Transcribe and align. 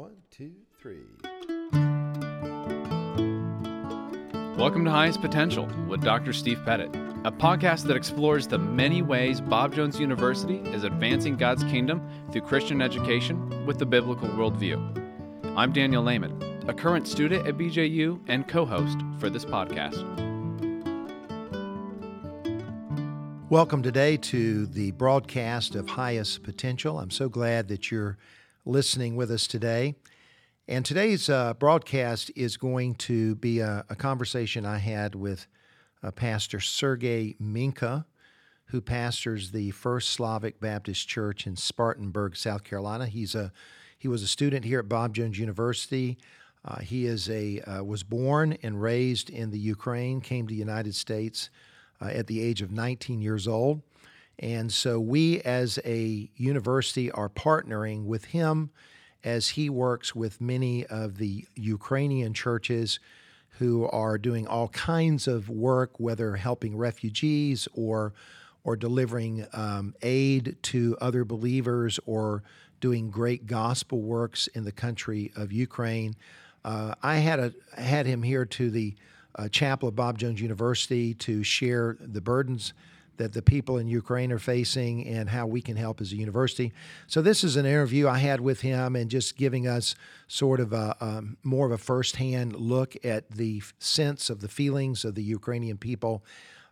One, 0.00 0.16
two, 0.30 0.52
three. 0.80 1.04
Welcome 4.56 4.86
to 4.86 4.90
Highest 4.90 5.20
Potential 5.20 5.68
with 5.90 6.02
Dr. 6.02 6.32
Steve 6.32 6.58
Pettit, 6.64 6.88
a 7.26 7.30
podcast 7.30 7.82
that 7.82 7.98
explores 7.98 8.46
the 8.46 8.56
many 8.56 9.02
ways 9.02 9.42
Bob 9.42 9.74
Jones 9.74 10.00
University 10.00 10.56
is 10.70 10.84
advancing 10.84 11.36
God's 11.36 11.64
kingdom 11.64 12.00
through 12.32 12.40
Christian 12.40 12.80
education 12.80 13.66
with 13.66 13.78
the 13.78 13.84
biblical 13.84 14.26
worldview. 14.30 14.80
I'm 15.54 15.70
Daniel 15.70 16.02
Lehman, 16.02 16.64
a 16.66 16.72
current 16.72 17.06
student 17.06 17.46
at 17.46 17.58
BJU 17.58 18.20
and 18.26 18.48
co 18.48 18.64
host 18.64 19.00
for 19.18 19.28
this 19.28 19.44
podcast. 19.44 20.00
Welcome 23.50 23.82
today 23.82 24.16
to 24.16 24.64
the 24.64 24.92
broadcast 24.92 25.74
of 25.74 25.90
Highest 25.90 26.42
Potential. 26.42 26.98
I'm 26.98 27.10
so 27.10 27.28
glad 27.28 27.68
that 27.68 27.90
you're 27.90 28.16
listening 28.64 29.16
with 29.16 29.30
us 29.30 29.46
today. 29.46 29.94
And 30.68 30.84
today's 30.84 31.28
uh, 31.28 31.54
broadcast 31.54 32.30
is 32.36 32.56
going 32.56 32.94
to 32.96 33.34
be 33.36 33.60
a, 33.60 33.84
a 33.88 33.96
conversation 33.96 34.64
I 34.64 34.78
had 34.78 35.14
with 35.14 35.46
uh, 36.02 36.10
Pastor 36.10 36.60
Sergey 36.60 37.36
Minka, 37.40 38.06
who 38.66 38.80
pastors 38.80 39.50
the 39.50 39.70
First 39.72 40.10
Slavic 40.10 40.60
Baptist 40.60 41.08
Church 41.08 41.46
in 41.46 41.56
Spartanburg, 41.56 42.36
South 42.36 42.62
Carolina. 42.62 43.06
He's 43.06 43.34
a 43.34 43.52
he 43.98 44.08
was 44.08 44.22
a 44.22 44.28
student 44.28 44.64
here 44.64 44.78
at 44.78 44.88
Bob 44.88 45.14
Jones 45.14 45.38
University. 45.38 46.16
Uh, 46.64 46.80
he 46.80 47.06
is 47.06 47.28
a 47.28 47.60
uh, 47.60 47.82
was 47.82 48.02
born 48.02 48.56
and 48.62 48.80
raised 48.80 49.28
in 49.28 49.50
the 49.50 49.58
Ukraine. 49.58 50.20
Came 50.20 50.46
to 50.46 50.54
the 50.54 50.58
United 50.58 50.94
States 50.94 51.50
uh, 52.00 52.06
at 52.06 52.26
the 52.26 52.40
age 52.40 52.62
of 52.62 52.70
19 52.70 53.20
years 53.20 53.48
old. 53.48 53.82
And 54.40 54.72
so 54.72 54.98
we, 54.98 55.40
as 55.42 55.78
a 55.84 56.30
university, 56.34 57.10
are 57.10 57.28
partnering 57.28 58.06
with 58.06 58.24
him 58.26 58.70
as 59.22 59.50
he 59.50 59.68
works 59.68 60.14
with 60.14 60.40
many 60.40 60.86
of 60.86 61.18
the 61.18 61.46
Ukrainian 61.54 62.32
churches 62.32 62.98
who 63.58 63.86
are 63.88 64.16
doing 64.16 64.46
all 64.46 64.68
kinds 64.68 65.28
of 65.28 65.50
work, 65.50 66.00
whether 66.00 66.36
helping 66.36 66.76
refugees 66.76 67.68
or 67.74 68.14
or 68.62 68.76
delivering 68.76 69.46
um, 69.54 69.94
aid 70.02 70.54
to 70.62 70.96
other 71.00 71.24
believers 71.24 71.98
or 72.04 72.42
doing 72.80 73.10
great 73.10 73.46
gospel 73.46 74.02
works 74.02 74.48
in 74.48 74.64
the 74.64 74.72
country 74.72 75.32
of 75.34 75.50
Ukraine. 75.50 76.14
Uh, 76.62 76.94
I 77.02 77.16
had 77.16 77.40
a 77.40 77.52
had 77.80 78.06
him 78.06 78.22
here 78.22 78.44
to 78.44 78.70
the 78.70 78.94
uh, 79.36 79.48
chapel 79.48 79.88
of 79.88 79.96
Bob 79.96 80.18
Jones 80.18 80.40
University 80.40 81.14
to 81.14 81.42
share 81.42 81.96
the 82.00 82.20
burdens 82.20 82.72
that 83.20 83.34
the 83.34 83.42
people 83.42 83.76
in 83.76 83.86
Ukraine 83.86 84.32
are 84.32 84.38
facing 84.38 85.06
and 85.06 85.28
how 85.28 85.46
we 85.46 85.60
can 85.60 85.76
help 85.76 86.00
as 86.00 86.10
a 86.10 86.16
university. 86.16 86.72
So 87.06 87.20
this 87.20 87.44
is 87.44 87.56
an 87.56 87.66
interview 87.66 88.08
I 88.08 88.16
had 88.16 88.40
with 88.40 88.62
him 88.62 88.96
and 88.96 89.10
just 89.10 89.36
giving 89.36 89.68
us 89.68 89.94
sort 90.26 90.58
of 90.58 90.72
a 90.72 90.96
um, 91.02 91.36
more 91.42 91.66
of 91.66 91.72
a 91.72 91.76
firsthand 91.78 92.56
look 92.56 92.96
at 93.04 93.30
the 93.30 93.62
sense 93.78 94.30
of 94.30 94.40
the 94.40 94.48
feelings 94.48 95.04
of 95.04 95.14
the 95.16 95.22
Ukrainian 95.22 95.76
people 95.76 96.24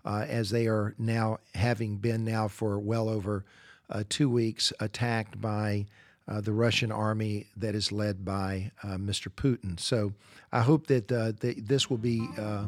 uh, 0.06 0.24
as 0.27 0.48
they 0.48 0.66
are 0.66 0.94
now 0.98 1.38
having 1.55 1.98
been 1.98 2.24
now 2.24 2.48
for 2.48 2.78
well 2.78 3.10
over 3.10 3.44
uh, 3.90 4.05
two 4.08 4.30
weeks 4.30 4.72
attacked 4.80 5.38
by 5.38 5.84
uh, 6.28 6.40
the 6.40 6.52
Russian 6.52 6.92
army 6.92 7.46
that 7.56 7.74
is 7.74 7.90
led 7.90 8.24
by 8.24 8.70
uh, 8.82 8.96
Mr. 8.96 9.28
Putin. 9.28 9.80
So 9.80 10.12
I 10.52 10.60
hope 10.60 10.86
that, 10.88 11.10
uh, 11.10 11.32
that 11.40 11.66
this 11.66 11.88
will 11.88 11.98
be 11.98 12.28
uh, 12.38 12.64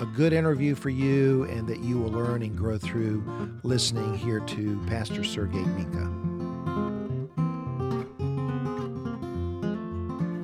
a 0.00 0.06
good 0.06 0.32
interview 0.32 0.74
for 0.74 0.90
you 0.90 1.44
and 1.44 1.66
that 1.68 1.80
you 1.80 1.98
will 1.98 2.10
learn 2.10 2.42
and 2.42 2.56
grow 2.56 2.78
through 2.78 3.22
listening 3.62 4.14
here 4.14 4.40
to 4.40 4.80
Pastor 4.86 5.24
Sergey 5.24 5.58
Minka. 5.58 6.28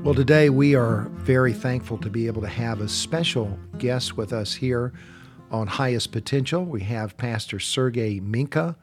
Well, 0.05 0.15
today 0.15 0.51
we 0.51 0.75
are 0.75 1.09
very 1.15 1.55
thankful 1.55 1.97
to 1.99 2.11
be 2.11 2.27
able 2.27 2.43
to 2.43 2.49
have 2.49 2.81
a 2.81 2.89
special 2.89 3.59
guest 3.79 4.17
with 4.17 4.33
us 4.33 4.55
here 4.55 4.93
on 5.51 5.67
Highest 5.67 6.13
Potential. 6.13 6.65
We 6.65 6.83
have 6.83 7.17
Pastor 7.17 7.59
Sergey 7.59 8.21
Minka 8.21 8.77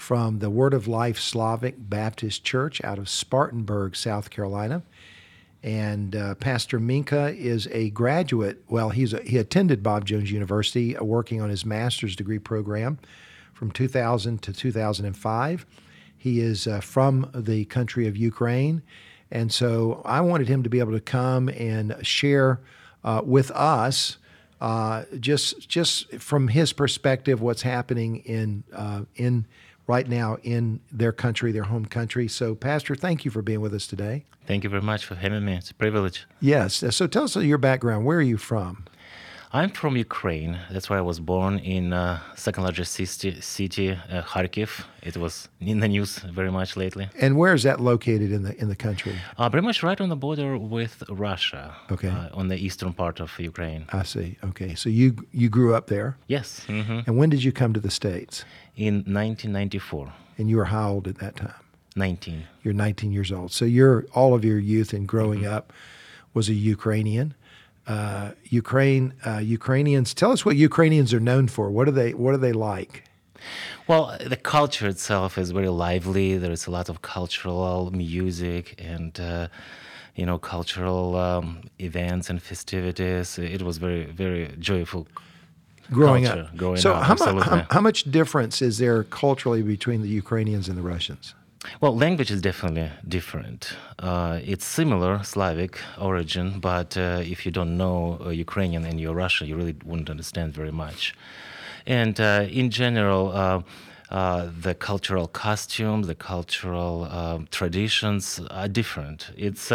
from 0.00 0.38
the 0.38 0.48
Word 0.48 0.72
of 0.72 0.88
Life 0.88 1.20
Slavic 1.20 1.74
Baptist 1.78 2.42
Church 2.42 2.82
out 2.82 2.98
of 2.98 3.06
Spartanburg, 3.06 3.94
South 3.94 4.30
Carolina. 4.30 4.82
And 5.62 6.16
uh, 6.16 6.36
Pastor 6.36 6.80
Minka 6.80 7.34
is 7.36 7.68
a 7.70 7.90
graduate. 7.90 8.64
Well, 8.66 8.88
he's 8.88 9.12
a, 9.12 9.22
he 9.22 9.36
attended 9.36 9.82
Bob 9.82 10.06
Jones 10.06 10.32
University, 10.32 10.96
uh, 10.96 11.04
working 11.04 11.42
on 11.42 11.50
his 11.50 11.66
master's 11.66 12.16
degree 12.16 12.38
program 12.38 12.98
from 13.52 13.70
2000 13.70 14.40
to 14.40 14.54
2005. 14.54 15.66
He 16.16 16.40
is 16.40 16.66
uh, 16.66 16.80
from 16.80 17.30
the 17.34 17.66
country 17.66 18.08
of 18.08 18.16
Ukraine, 18.16 18.80
and 19.30 19.52
so 19.52 20.00
I 20.06 20.22
wanted 20.22 20.48
him 20.48 20.62
to 20.62 20.70
be 20.70 20.80
able 20.80 20.92
to 20.92 21.00
come 21.00 21.50
and 21.50 21.94
share 22.00 22.60
uh, 23.04 23.20
with 23.22 23.50
us 23.50 24.16
uh, 24.60 25.04
just 25.18 25.68
just 25.68 26.12
from 26.14 26.48
his 26.48 26.72
perspective 26.72 27.40
what's 27.40 27.62
happening 27.62 28.16
in 28.18 28.64
uh, 28.74 29.02
in 29.16 29.46
right 29.90 30.08
now 30.08 30.36
in 30.44 30.78
their 30.92 31.10
country, 31.10 31.50
their 31.50 31.64
home 31.64 31.84
country. 31.84 32.28
So, 32.28 32.54
Pastor, 32.54 32.94
thank 32.94 33.24
you 33.24 33.30
for 33.32 33.42
being 33.42 33.60
with 33.60 33.74
us 33.74 33.88
today. 33.88 34.24
Thank 34.46 34.62
you 34.62 34.70
very 34.70 34.82
much 34.82 35.04
for 35.04 35.16
having 35.16 35.44
me. 35.44 35.54
It's 35.54 35.72
a 35.72 35.74
privilege. 35.74 36.26
Yes. 36.40 36.84
So, 36.94 37.08
tell 37.08 37.24
us 37.24 37.34
your 37.34 37.58
background. 37.58 38.06
Where 38.06 38.18
are 38.18 38.22
you 38.22 38.36
from? 38.36 38.86
I'm 39.52 39.70
from 39.70 39.96
Ukraine. 39.96 40.60
That's 40.70 40.88
where 40.88 40.98
I 41.00 41.02
was 41.02 41.18
born 41.18 41.58
in 41.58 41.92
uh, 41.92 42.20
second 42.36 42.62
largest 42.62 42.92
city, 42.92 43.40
city 43.40 43.90
uh, 43.90 44.22
Kharkiv. 44.22 44.84
It 45.02 45.16
was 45.16 45.48
in 45.60 45.80
the 45.80 45.88
news 45.88 46.18
very 46.18 46.52
much 46.52 46.76
lately. 46.76 47.08
And 47.18 47.36
where 47.36 47.52
is 47.52 47.64
that 47.64 47.80
located 47.80 48.30
in 48.30 48.44
the 48.44 48.56
in 48.60 48.68
the 48.68 48.76
country? 48.76 49.16
Uh, 49.36 49.50
pretty 49.50 49.66
much 49.66 49.82
right 49.82 50.00
on 50.00 50.08
the 50.08 50.14
border 50.14 50.56
with 50.56 51.02
Russia. 51.08 51.74
Okay. 51.90 52.10
Uh, 52.10 52.28
on 52.32 52.46
the 52.46 52.56
eastern 52.56 52.92
part 52.92 53.18
of 53.18 53.36
Ukraine. 53.40 53.86
I 53.92 54.04
see. 54.04 54.36
Okay. 54.44 54.76
So 54.76 54.88
you 54.88 55.16
you 55.32 55.48
grew 55.48 55.74
up 55.74 55.88
there. 55.88 56.16
Yes. 56.28 56.64
Mm-hmm. 56.68 57.00
And 57.06 57.18
when 57.18 57.28
did 57.28 57.42
you 57.42 57.50
come 57.50 57.72
to 57.72 57.80
the 57.80 57.90
states? 57.90 58.44
In 58.76 58.94
1994. 58.94 60.12
And 60.38 60.48
you 60.48 60.58
were 60.58 60.66
how 60.66 60.92
old 60.92 61.08
at 61.08 61.18
that 61.18 61.34
time? 61.34 61.60
19. 61.96 62.44
You're 62.62 62.72
19 62.72 63.12
years 63.12 63.32
old. 63.32 63.50
So 63.50 63.64
you're 63.64 64.06
all 64.14 64.32
of 64.32 64.44
your 64.44 64.60
youth 64.60 64.92
and 64.92 65.08
growing 65.08 65.40
mm-hmm. 65.40 65.54
up 65.54 65.72
was 66.34 66.48
a 66.48 66.54
Ukrainian 66.54 67.34
uh, 67.90 68.32
Ukraine, 68.62 69.06
uh, 69.26 69.42
Ukrainians. 69.58 70.08
Tell 70.20 70.32
us 70.36 70.42
what 70.46 70.56
Ukrainians 70.70 71.10
are 71.16 71.24
known 71.30 71.46
for. 71.54 71.64
What 71.76 71.86
are 71.88 71.96
they? 72.00 72.10
What 72.22 72.32
are 72.36 72.42
they 72.48 72.56
like? 72.74 72.92
Well, 73.88 74.04
the 74.34 74.40
culture 74.56 74.88
itself 74.94 75.30
is 75.42 75.48
very 75.58 75.72
lively. 75.86 76.28
There 76.44 76.54
is 76.58 76.64
a 76.70 76.72
lot 76.78 76.88
of 76.92 76.96
cultural 77.02 77.90
music 77.90 78.64
and. 78.92 79.12
Uh, 79.18 79.48
you 80.16 80.26
know, 80.26 80.38
cultural 80.38 81.16
um, 81.16 81.62
events 81.78 82.28
and 82.30 82.42
festivities. 82.42 83.38
It 83.38 83.62
was 83.62 83.78
very, 83.78 84.04
very 84.04 84.42
joyful 84.58 85.06
growing 85.90 86.24
culture, 86.24 86.42
up. 86.42 86.56
Growing 86.56 86.76
so, 86.76 86.92
up, 86.92 87.04
how, 87.04 87.32
mu- 87.32 87.40
how, 87.40 87.66
how, 87.70 87.80
much 87.80 88.10
difference 88.10 88.60
is 88.60 88.78
there 88.78 89.04
culturally 89.04 89.62
between 89.62 90.02
the 90.02 90.08
Ukrainians 90.08 90.68
and 90.68 90.76
the 90.76 90.82
Russians? 90.82 91.34
Well, 91.80 91.94
language 91.94 92.30
is 92.30 92.40
definitely 92.40 92.90
different. 93.06 93.74
Uh, 93.98 94.40
it's 94.42 94.64
similar 94.64 95.22
Slavic 95.22 95.78
origin, 95.98 96.58
but 96.58 96.96
uh, 96.96 97.20
if 97.22 97.44
you 97.44 97.52
don't 97.52 97.76
know 97.76 98.18
uh, 98.24 98.30
Ukrainian 98.30 98.86
and 98.86 98.98
you're 98.98 99.14
Russian, 99.14 99.46
you 99.46 99.56
really 99.56 99.76
wouldn't 99.84 100.08
understand 100.08 100.54
very 100.54 100.72
much. 100.72 101.14
And 101.86 102.18
uh, 102.18 102.46
in 102.50 102.70
general, 102.70 103.32
uh, 103.32 103.62
uh, 104.10 104.48
the 104.58 104.74
cultural 104.74 105.28
costumes, 105.28 106.06
the 106.06 106.14
cultural 106.14 107.04
um, 107.04 107.46
traditions 107.50 108.40
are 108.50 108.68
different. 108.68 109.30
It's 109.36 109.70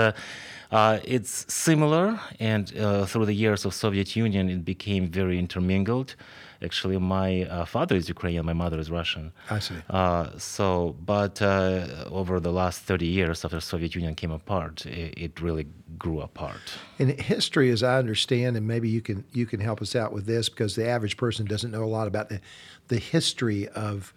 it's 0.72 1.54
similar, 1.54 2.20
and 2.40 2.68
through 3.10 3.26
the 3.26 3.34
years 3.34 3.64
of 3.64 3.74
Soviet 3.74 4.16
Union, 4.16 4.50
it 4.50 4.66
became 4.66 5.08
very 5.08 5.38
intermingled. 5.38 6.16
Actually, 6.66 6.98
my 6.98 7.44
uh, 7.44 7.66
father 7.66 7.96
is 7.96 8.10
Ukrainian, 8.10 8.44
my 8.46 8.58
mother 8.64 8.80
is 8.80 8.90
Russian. 8.90 9.26
I 9.50 9.60
see. 9.60 9.76
Uh, 9.90 10.26
so, 10.38 10.96
but 11.14 11.36
uh, 11.42 12.06
over 12.20 12.40
the 12.40 12.52
last 12.52 12.82
30 12.82 13.06
years 13.06 13.46
after 13.46 13.60
Soviet 13.60 13.94
Union 13.96 14.16
came 14.16 14.32
apart, 14.32 14.86
it, 14.86 15.14
it, 15.26 15.34
really 15.42 15.68
grew 15.98 16.22
apart. 16.22 16.66
In 16.98 17.10
history, 17.18 17.70
as 17.70 17.84
I 17.84 17.98
understand, 18.00 18.58
and 18.58 18.66
maybe 18.68 18.90
you 18.90 19.02
can 19.02 19.24
you 19.32 19.46
can 19.46 19.60
help 19.60 19.80
us 19.82 19.96
out 19.96 20.12
with 20.12 20.26
this 20.26 20.50
because 20.50 20.76
the 20.76 20.88
average 20.88 21.18
person 21.18 21.46
doesn't 21.46 21.72
know 21.72 21.84
a 21.84 21.94
lot 21.98 22.08
about 22.08 22.30
the 22.30 22.40
the 22.88 22.98
history 22.98 23.68
of 23.70 24.14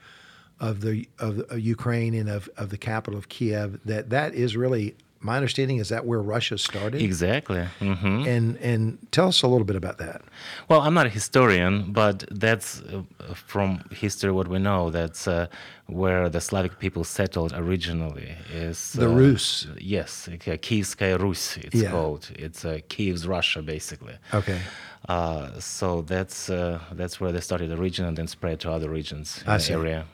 of 0.61 0.81
the 0.81 1.09
of, 1.19 1.41
of 1.51 1.61
Ukraine 1.61 2.15
and 2.15 2.29
of, 2.29 2.49
of 2.57 2.71
the 2.71 2.79
capital 2.79 3.19
of 3.19 3.29
Kiev. 3.29 3.81
That 3.85 4.11
that 4.11 4.35
is 4.35 4.57
really 4.57 4.97
my 5.21 5.37
understanding 5.37 5.79
is 5.79 5.89
that 5.89 6.07
where 6.07 6.21
Russia 6.21 6.57
started. 6.59 7.03
Exactly. 7.03 7.67
Mm-hmm. 7.81 8.27
And 8.27 8.57
and 8.59 8.99
tell 9.11 9.29
us 9.29 9.43
a 9.43 9.49
little 9.49 9.65
bit 9.65 9.77
about 9.77 9.99
that. 9.99 10.23
Well, 10.69 10.81
I'm 10.81 10.95
not 10.95 11.07
a 11.07 11.09
historian, 11.09 11.93
but 11.93 12.25
that's 12.31 12.81
uh, 12.81 13.03
from 13.35 13.85
history 13.91 14.31
what 14.31 14.49
we 14.49 14.59
know. 14.59 14.91
That's 14.91 15.27
uh, 15.27 15.49
where 15.87 16.29
the 16.29 16.41
Slavic 16.41 16.79
people 16.79 17.05
settled 17.05 17.53
originally. 17.55 18.37
Is 18.53 18.93
the 18.93 19.11
uh, 19.11 19.15
Rus? 19.15 19.67
Yes, 19.79 20.29
Kievskaya 20.31 21.19
Rus. 21.19 21.57
It's 21.57 21.83
yeah. 21.83 21.91
called. 21.91 22.31
It's 22.35 22.65
uh, 22.65 22.79
Kiev's 22.89 23.27
Russia, 23.27 23.61
basically. 23.63 24.17
Okay. 24.33 24.61
Uh, 25.09 25.59
so 25.59 26.03
that's 26.03 26.51
uh, 26.51 26.79
that's 26.93 27.21
where 27.21 27.33
they 27.33 27.41
started 27.41 27.71
the 27.71 27.77
region 27.77 28.05
and 28.05 28.17
then 28.17 28.29
spread 28.29 28.61
to 28.61 28.71
other 28.71 28.89
regions 28.89 29.43
in 29.45 29.51
I 29.51 29.57
the 29.57 29.63
see. 29.65 29.73
area. 29.73 30.07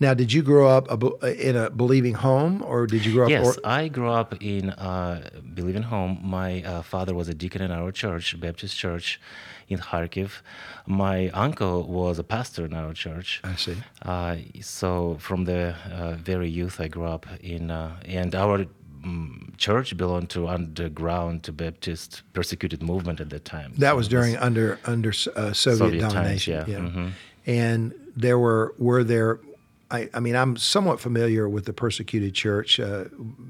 Now, 0.00 0.14
did 0.14 0.32
you 0.32 0.42
grow 0.42 0.68
up 0.68 0.86
in 1.24 1.56
a 1.56 1.70
believing 1.70 2.14
home, 2.14 2.62
or 2.62 2.86
did 2.86 3.04
you 3.04 3.12
grow 3.14 3.24
up? 3.24 3.30
Yes, 3.30 3.46
or- 3.46 3.60
I 3.64 3.88
grew 3.88 4.08
up 4.08 4.40
in 4.40 4.70
uh, 4.70 5.28
believing 5.54 5.82
home. 5.82 6.20
My 6.22 6.62
uh, 6.62 6.82
father 6.82 7.14
was 7.14 7.28
a 7.28 7.34
deacon 7.34 7.62
in 7.62 7.72
our 7.72 7.90
church, 7.90 8.38
Baptist 8.40 8.76
church 8.76 9.20
in 9.68 9.78
Kharkiv. 9.80 10.40
My 10.86 11.28
uncle 11.30 11.82
was 11.82 12.18
a 12.20 12.24
pastor 12.24 12.64
in 12.64 12.74
our 12.74 12.92
church. 12.94 13.40
I 13.42 13.56
see. 13.56 13.76
Uh, 14.02 14.36
so 14.60 15.16
from 15.18 15.44
the 15.46 15.74
uh, 15.92 16.12
very 16.14 16.48
youth, 16.48 16.80
I 16.80 16.86
grew 16.88 17.04
up 17.06 17.26
in, 17.40 17.70
uh, 17.72 17.96
and 18.04 18.36
our 18.36 18.66
mm, 19.04 19.56
church 19.56 19.96
belonged 19.96 20.30
to 20.30 20.46
underground 20.46 21.40
Baptist 21.56 22.22
persecuted 22.34 22.84
movement 22.84 23.20
at 23.20 23.30
that 23.30 23.44
time. 23.44 23.72
That 23.78 23.90
So 23.90 23.96
was 23.96 24.06
during 24.06 24.36
under 24.36 24.78
under 24.84 25.10
uh, 25.10 25.52
Soviet, 25.52 25.54
Soviet 25.54 26.00
times, 26.02 26.14
domination. 26.14 26.64
yeah. 26.68 26.78
Mhm. 26.78 27.10
And 27.46 27.94
there 28.16 28.38
were 28.38 28.74
were 28.78 29.02
there. 29.02 29.40
I, 29.90 30.08
I 30.12 30.20
mean, 30.20 30.36
I'm 30.36 30.56
somewhat 30.56 31.00
familiar 31.00 31.48
with 31.48 31.64
the 31.64 31.72
persecuted 31.72 32.34
church 32.34 32.78
uh, 32.80 33.04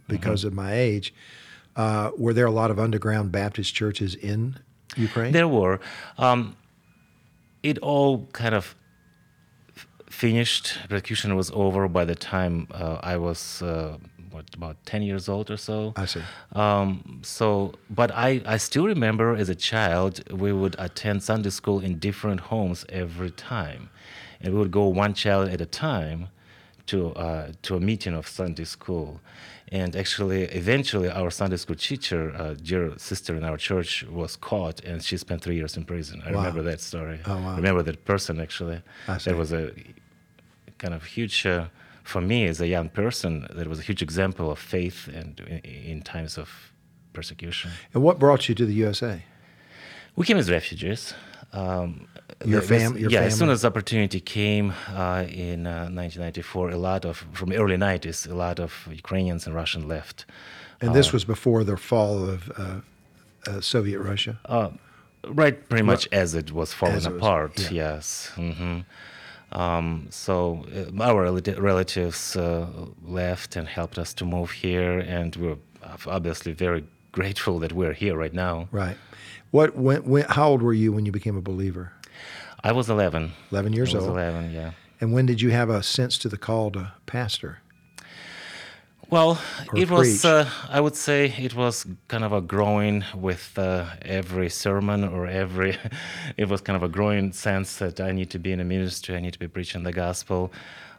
because 0.08 0.40
Mm-hmm. 0.40 0.48
of 0.48 0.54
my 0.54 0.72
age. 0.74 1.12
Uh, 1.76 2.10
were 2.16 2.32
there 2.32 2.46
a 2.46 2.50
lot 2.50 2.70
of 2.70 2.78
underground 2.78 3.30
Baptist 3.32 3.74
churches 3.74 4.14
in 4.16 4.56
Ukraine? 4.96 5.32
There 5.32 5.48
were. 5.48 5.78
Um, 6.16 6.56
it 7.62 7.78
all 7.78 8.26
kind 8.32 8.54
of 8.54 8.74
f- 9.76 9.86
finished. 10.10 10.76
Persecution 10.88 11.36
was 11.36 11.50
over 11.52 11.86
by 11.88 12.04
the 12.04 12.14
time 12.16 12.66
uh, 12.72 12.98
I 13.02 13.16
was 13.16 13.62
uh, 13.62 13.96
what 14.32 14.44
about 14.54 14.76
ten 14.86 15.02
years 15.02 15.28
old 15.28 15.50
or 15.50 15.56
so. 15.56 15.92
I 15.96 16.06
see. 16.06 16.22
Um, 16.52 17.20
so, 17.22 17.74
but 17.90 18.10
I, 18.12 18.40
I 18.44 18.56
still 18.58 18.86
remember 18.86 19.34
as 19.36 19.48
a 19.48 19.54
child 19.54 20.12
we 20.32 20.52
would 20.52 20.74
attend 20.78 21.22
Sunday 21.22 21.50
school 21.50 21.78
in 21.80 21.98
different 21.98 22.40
homes 22.40 22.84
every 22.88 23.30
time, 23.30 23.90
and 24.40 24.52
we 24.54 24.58
would 24.60 24.70
go 24.70 24.86
one 24.88 25.14
child 25.14 25.48
at 25.48 25.60
a 25.60 25.66
time 25.66 26.28
to 26.86 27.12
uh, 27.14 27.52
to 27.62 27.76
a 27.76 27.80
meeting 27.80 28.14
of 28.14 28.26
Sunday 28.28 28.64
school. 28.64 29.20
And 29.70 29.94
actually, 29.96 30.44
eventually, 30.44 31.10
our 31.10 31.30
Sunday 31.30 31.58
school 31.58 31.76
teacher, 31.76 32.32
uh, 32.34 32.54
dear 32.54 32.96
sister 32.96 33.36
in 33.36 33.44
our 33.44 33.58
church, 33.58 34.02
was 34.04 34.34
caught, 34.36 34.80
and 34.82 35.02
she 35.04 35.18
spent 35.18 35.42
three 35.42 35.56
years 35.56 35.76
in 35.76 35.84
prison. 35.84 36.22
I 36.24 36.30
Wow. 36.32 36.38
remember 36.38 36.62
that 36.70 36.80
story. 36.80 37.18
Oh, 37.26 37.36
wow. 37.36 37.52
I 37.52 37.56
remember 37.56 37.82
that 37.82 38.04
person 38.06 38.40
actually. 38.40 38.80
That 39.06 39.36
was 39.36 39.52
a 39.52 39.72
kind 40.78 40.94
of 40.94 41.04
huge 41.04 41.44
uh, 41.44 41.66
for 42.02 42.22
me 42.22 42.46
as 42.48 42.60
a 42.62 42.66
young 42.66 42.88
person. 42.88 43.46
That 43.54 43.66
was 43.68 43.78
a 43.78 43.82
huge 43.82 44.00
example 44.02 44.50
of 44.50 44.58
faith 44.58 45.08
and 45.08 45.38
in, 45.40 45.58
in 45.92 46.02
times 46.02 46.38
of 46.38 46.48
persecution. 47.12 47.70
And 47.92 48.02
what 48.02 48.18
brought 48.18 48.48
you 48.48 48.54
to 48.54 48.64
the 48.64 48.74
USA? 48.86 49.22
We 50.16 50.24
came 50.24 50.38
as 50.38 50.50
refugees. 50.50 51.12
Um, 51.52 52.06
Your 52.44 52.60
there 52.60 52.60
was- 52.60 52.68
fam- 52.68 52.98
your 52.98 53.10
yeah, 53.10 53.22
as 53.22 53.36
soon 53.38 53.48
as 53.50 53.64
opportunity 53.64 54.20
came 54.20 54.72
uh, 54.94 55.24
in 55.28 55.66
uh, 55.66 55.88
1994, 55.90 56.70
a 56.70 56.76
lot 56.76 57.04
of 57.04 57.24
from 57.32 57.48
the 57.50 57.56
early 57.56 57.76
90s, 57.76 58.30
a 58.30 58.34
lot 58.34 58.60
of 58.60 58.86
Ukrainians 58.90 59.46
and 59.46 59.54
Russians 59.54 59.84
left. 59.86 60.26
And 60.80 60.94
this 60.94 61.12
was 61.12 61.24
before 61.24 61.64
the 61.64 61.76
fall 61.76 62.28
of 62.28 62.40
uh, 62.56 62.80
uh, 63.50 63.60
Soviet 63.60 64.00
Russia. 64.00 64.38
Uh, 64.44 64.70
right, 65.26 65.56
pretty 65.68 65.82
much 65.92 66.06
as 66.12 66.34
it 66.34 66.52
was 66.52 66.72
falling 66.72 66.96
it 66.96 66.98
was- 66.98 67.06
apart. 67.06 67.58
yeah. 67.58 67.70
Yes. 67.82 68.30
hmm 68.36 68.80
Um, 69.52 70.06
so 70.10 70.34
uh, 70.76 71.02
our 71.10 71.22
relatives 71.70 72.36
uh, 72.36 72.66
left 73.20 73.56
and 73.56 73.66
helped 73.66 73.98
us 73.98 74.10
to 74.18 74.24
move 74.36 74.50
here, 74.66 74.98
and 75.16 75.34
we're 75.36 75.58
obviously 76.06 76.52
very 76.66 76.82
grateful 77.12 77.58
that 77.60 77.72
we're 77.72 77.92
here 77.92 78.16
right 78.16 78.32
now. 78.32 78.68
Right. 78.70 78.96
What? 79.50 79.76
When, 79.76 80.04
when? 80.04 80.24
How 80.24 80.48
old 80.48 80.62
were 80.62 80.74
you 80.74 80.92
when 80.92 81.06
you 81.06 81.12
became 81.12 81.36
a 81.36 81.42
believer? 81.42 81.92
I 82.62 82.72
was 82.72 82.90
11. 82.90 83.32
11 83.50 83.72
years 83.72 83.94
I 83.94 83.98
was 83.98 84.06
old. 84.06 84.16
11, 84.16 84.52
yeah. 84.52 84.72
And 85.00 85.12
when 85.12 85.26
did 85.26 85.40
you 85.40 85.50
have 85.50 85.70
a 85.70 85.82
sense 85.82 86.18
to 86.18 86.28
the 86.28 86.36
call 86.36 86.72
to 86.72 86.92
pastor? 87.06 87.60
Well, 89.10 89.40
Or 89.72 89.78
it 89.78 89.90
was, 89.90 90.24
uh, 90.24 90.50
I 90.68 90.80
would 90.80 90.94
say, 90.94 91.32
it 91.38 91.54
was 91.54 91.86
kind 92.08 92.24
of 92.24 92.32
a 92.34 92.42
growing 92.42 93.04
with 93.14 93.58
uh, 93.58 93.86
every 94.02 94.50
sermon 94.50 95.02
or 95.02 95.26
every, 95.26 95.78
it 96.36 96.48
was 96.48 96.60
kind 96.60 96.76
of 96.76 96.82
a 96.82 96.88
growing 96.88 97.32
sense 97.32 97.76
that 97.76 98.00
I 98.00 98.12
need 98.12 98.28
to 98.30 98.38
be 98.38 98.52
in 98.52 98.60
a 98.60 98.64
ministry, 98.64 99.16
I 99.16 99.20
need 99.20 99.32
to 99.32 99.38
be 99.38 99.48
preaching 99.48 99.82
the 99.82 99.92
gospel. 99.92 100.52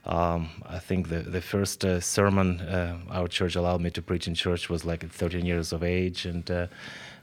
Um, 0.05 0.49
I 0.65 0.79
think 0.79 1.09
the, 1.09 1.19
the 1.19 1.41
first 1.41 1.83
uh, 1.85 1.99
sermon 1.99 2.61
uh, 2.61 2.97
our 3.11 3.27
church 3.27 3.55
allowed 3.55 3.81
me 3.81 3.89
to 3.91 4.01
preach 4.01 4.27
in 4.27 4.33
church 4.33 4.69
was 4.69 4.85
like 4.85 5.03
at 5.03 5.11
13 5.11 5.45
years 5.45 5.71
of 5.73 5.83
age. 5.83 6.25
And, 6.25 6.49
uh, 6.49 6.67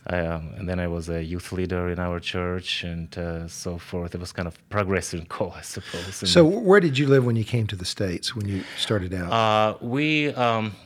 I, 0.09 0.19
um, 0.21 0.53
and 0.57 0.69
then 0.69 0.79
I 0.79 0.87
was 0.87 1.09
a 1.09 1.23
youth 1.25 1.51
leader 1.53 1.89
in 1.89 1.99
our 1.99 2.21
church 2.21 2.85
and 2.85 3.17
uh, 3.19 3.49
so 3.49 3.77
forth. 3.79 4.15
It 4.15 4.21
was 4.21 4.31
kind 4.33 4.47
of 4.47 4.57
progressive 4.69 5.29
call, 5.35 5.53
I 5.57 5.63
suppose. 5.63 6.23
And 6.23 6.29
So, 6.31 6.45
where 6.45 6.79
did 6.81 6.97
you 6.99 7.09
live 7.09 7.25
when 7.25 7.35
you 7.37 7.45
came 7.45 7.67
to 7.69 7.77
the 7.77 7.85
states? 7.87 8.37
When 8.37 8.47
you 8.47 8.63
started 8.77 9.13
out? 9.15 9.33
uh, 9.33 9.79
we 9.85 10.29
um, 10.35 10.77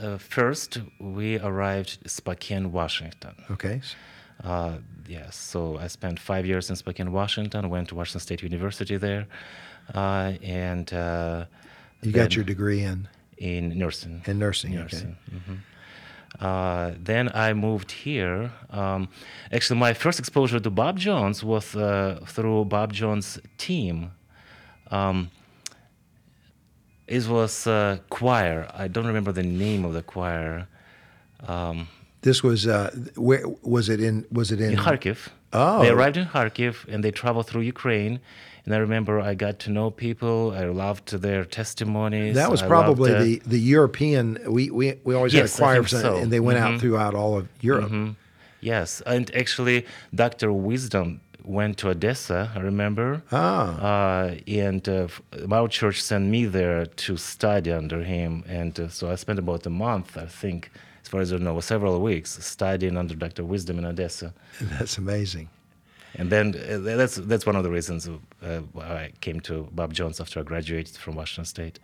uh, 0.00 0.16
first 0.16 0.78
we 0.98 1.38
arrived 1.40 1.98
Spokane, 2.06 2.72
Washington. 2.72 3.34
okay. 3.50 3.82
Uh, 4.42 4.78
yes, 5.08 5.36
so 5.36 5.76
I 5.78 5.86
spent 5.88 6.18
five 6.18 6.46
years 6.46 6.70
in 6.70 6.76
Spokane, 6.76 7.12
Washington. 7.12 7.68
Went 7.68 7.88
to 7.88 7.94
Washington 7.94 8.20
State 8.20 8.42
University 8.42 8.96
there, 8.96 9.26
uh, 9.94 10.32
and 10.42 10.92
uh, 10.92 11.44
You 12.02 12.12
got 12.12 12.34
your 12.36 12.44
degree 12.44 12.82
in 12.82 13.08
in 13.36 13.78
nursing. 13.78 14.22
in 14.26 14.38
nursing. 14.38 14.74
nursing. 14.74 15.16
mhm. 15.30 15.58
Uh, 16.40 16.92
then 17.02 17.28
I 17.34 17.52
moved 17.54 17.90
here. 17.90 18.52
Um, 18.70 19.08
actually, 19.52 19.78
my 19.80 19.92
first 19.92 20.18
exposure 20.18 20.60
to 20.60 20.70
Bob 20.70 20.96
Jones 20.98 21.42
was 21.44 21.74
uh, 21.74 22.20
through 22.26 22.64
Bob 22.66 22.92
Jones' 22.92 23.38
team. 23.58 24.12
Um, 24.90 25.30
it 27.08 27.26
was 27.26 27.66
uh, 27.66 27.98
choir. 28.10 28.68
I 28.72 28.86
don't 28.88 29.06
remember 29.06 29.32
the 29.32 29.42
name 29.42 29.84
of 29.84 29.92
the 29.92 30.02
choir. 30.02 30.66
Um, 31.46 31.78
Okay. 31.78 31.99
This 32.22 32.42
was 32.42 32.66
uh, 32.66 32.90
where 33.16 33.42
was 33.62 33.88
it 33.88 34.00
in? 34.00 34.26
Was 34.30 34.50
it 34.52 34.60
in? 34.60 34.72
in 34.72 34.78
Kharkiv. 34.78 35.28
Oh. 35.52 35.82
They 35.82 35.88
arrived 35.90 36.16
in 36.16 36.26
Kharkiv 36.26 36.86
and 36.88 37.02
they 37.04 37.10
traveled 37.10 37.46
through 37.48 37.62
Ukraine. 37.62 38.20
And 38.66 38.74
I 38.74 38.78
remember 38.78 39.18
I 39.20 39.34
got 39.34 39.58
to 39.60 39.70
know 39.70 39.90
people. 39.90 40.52
I 40.52 40.64
loved 40.66 41.08
their 41.26 41.44
testimonies. 41.46 42.34
That 42.34 42.50
was 42.50 42.62
probably 42.62 43.10
loved, 43.12 43.22
uh, 43.22 43.24
the, 43.24 43.42
the 43.46 43.58
European. 43.58 44.38
We, 44.46 44.70
we, 44.70 44.86
we 45.02 45.14
always 45.14 45.32
Yes, 45.32 45.56
had 45.56 45.58
a 45.58 45.64
choir, 45.64 45.74
think 45.76 45.84
of 45.84 45.90
some- 45.90 46.00
so. 46.02 46.16
and 46.18 46.30
they 46.30 46.40
went 46.40 46.58
out 46.58 46.72
Mhm. 46.74 46.80
throughout 46.80 47.14
all 47.14 47.38
of 47.38 47.48
Europe. 47.62 47.90
Mhm. 47.90 48.16
Yes, 48.60 49.00
and 49.06 49.34
actually, 49.34 49.86
Dr. 50.14 50.52
Wisdom 50.52 51.20
went 51.42 51.78
to 51.78 51.88
Odessa, 51.88 52.40
I 52.54 52.60
remember. 52.60 53.22
Ah, 53.32 53.78
Uh, 53.92 54.34
and 54.66 54.86
uh, 54.88 55.08
our 55.50 55.68
church 55.68 55.98
sent 56.02 56.24
me 56.26 56.44
there 56.44 56.84
to 57.04 57.16
study 57.16 57.72
under 57.72 58.00
him. 58.14 58.44
And 58.46 58.78
uh, 58.78 58.88
so 58.90 59.10
I 59.10 59.14
spent 59.16 59.38
about 59.38 59.64
a 59.66 59.70
month, 59.70 60.18
I 60.18 60.26
think, 60.26 60.70
far 61.10 61.20
as 61.20 61.32
I 61.32 61.38
know, 61.38 61.58
several 61.60 62.00
weeks 62.00 62.42
studying 62.44 62.96
under 62.96 63.14
Dr. 63.14 63.44
Wisdom 63.44 63.78
in 63.78 63.84
Odessa. 63.84 64.32
that's 64.60 64.96
amazing. 64.96 65.48
And 66.14 66.30
then 66.30 66.54
uh, 66.56 66.78
that's 66.78 67.16
that's 67.16 67.46
one 67.46 67.56
of 67.56 67.62
the 67.62 67.70
reasons 67.70 68.08
uh, 68.08 68.60
why 68.72 68.84
I 68.84 69.12
came 69.20 69.40
to 69.40 69.68
Bob 69.72 69.92
Jones 69.92 70.20
after 70.20 70.40
I 70.40 70.42
graduated 70.42 70.96
from 70.96 71.14
Washington 71.14 71.44
State. 71.44 71.78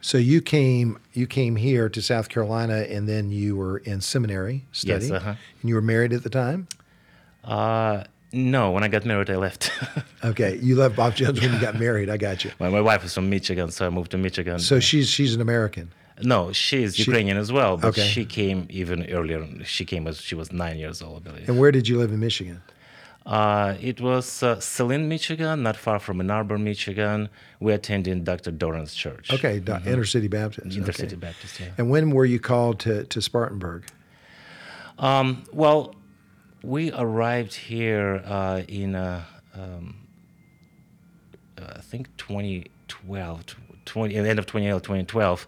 So 0.00 0.16
you 0.16 0.40
came 0.40 0.98
you 1.12 1.26
came 1.26 1.56
here 1.56 1.88
to 1.90 2.00
South 2.00 2.28
Carolina, 2.28 2.86
and 2.88 3.06
then 3.08 3.30
you 3.30 3.56
were 3.56 3.78
in 3.78 4.00
seminary 4.00 4.64
studying, 4.72 5.12
uh-huh. 5.12 5.34
and 5.60 5.68
you 5.68 5.74
were 5.74 5.82
married 5.82 6.12
at 6.12 6.22
the 6.22 6.30
time. 6.30 6.68
Uh, 7.44 8.04
no, 8.32 8.70
when 8.70 8.84
I 8.84 8.88
got 8.88 9.04
married, 9.04 9.30
I 9.30 9.36
left. 9.36 9.70
Okay, 10.22 10.58
you 10.58 10.76
left 10.76 10.96
Bob 10.96 11.14
Jones 11.14 11.40
when 11.40 11.50
you 11.50 11.58
got 11.58 11.80
married. 11.80 12.10
I 12.10 12.18
got 12.18 12.44
you. 12.44 12.50
my, 12.60 12.68
my 12.68 12.82
wife 12.82 13.02
is 13.06 13.14
from 13.14 13.30
Michigan, 13.30 13.70
so 13.70 13.86
I 13.86 13.88
moved 13.88 14.10
to 14.10 14.18
Michigan. 14.18 14.58
So 14.58 14.78
she's 14.78 15.08
she's 15.08 15.34
an 15.34 15.40
American. 15.40 15.92
No, 16.22 16.52
she's 16.52 16.96
She- 16.96 17.02
Ukrainian 17.04 17.36
as 17.36 17.50
well, 17.52 17.76
but 17.76 17.88
Okay. 17.88 18.06
she 18.06 18.24
came 18.24 18.66
even 18.70 19.06
earlier. 19.10 19.46
She 19.64 19.84
came 19.84 20.06
as 20.06 20.20
she 20.20 20.34
was 20.34 20.52
nine 20.52 20.78
years 20.78 21.02
old, 21.02 21.26
I 21.28 21.30
believe. 21.30 21.48
And 21.48 21.58
where 21.58 21.72
did 21.72 21.88
you 21.88 21.98
live 21.98 22.10
in 22.12 22.20
Michigan? 22.20 22.62
Uh, 23.26 23.74
it 23.80 24.00
was 24.00 24.42
uh, 24.42 24.58
Saline, 24.60 25.06
Michigan, 25.08 25.62
not 25.62 25.76
far 25.76 25.98
from 25.98 26.20
Ann 26.20 26.30
Arbor, 26.30 26.58
Michigan. 26.58 27.28
We 27.60 27.72
attended 27.72 28.24
Dr. 28.24 28.50
Doran's 28.50 28.94
church. 28.94 29.30
Okay, 29.32 29.60
Do- 29.60 29.74
Inter-City 29.84 30.28
Baptist. 30.28 30.68
Mm-hmm. 30.68 30.82
Okay. 30.84 30.92
City 30.92 31.16
Baptist, 31.16 31.60
yeah. 31.60 31.66
And 31.78 31.90
when 31.90 32.10
were 32.10 32.24
you 32.24 32.40
called 32.40 32.80
to, 32.80 33.04
to 33.04 33.20
Spartanburg? 33.20 33.84
Um, 34.98 35.44
well, 35.52 35.94
we 36.62 36.92
arrived 36.92 37.54
here 37.54 38.22
uh, 38.24 38.62
in, 38.68 38.94
uh, 38.94 39.24
um, 39.54 39.96
uh, 41.58 41.74
I 41.76 41.80
think 41.80 42.08
2012, 42.16 43.44
20, 43.84 44.14
end 44.16 44.38
of 44.38 44.46
2012, 44.46 44.82
2012. 44.82 45.46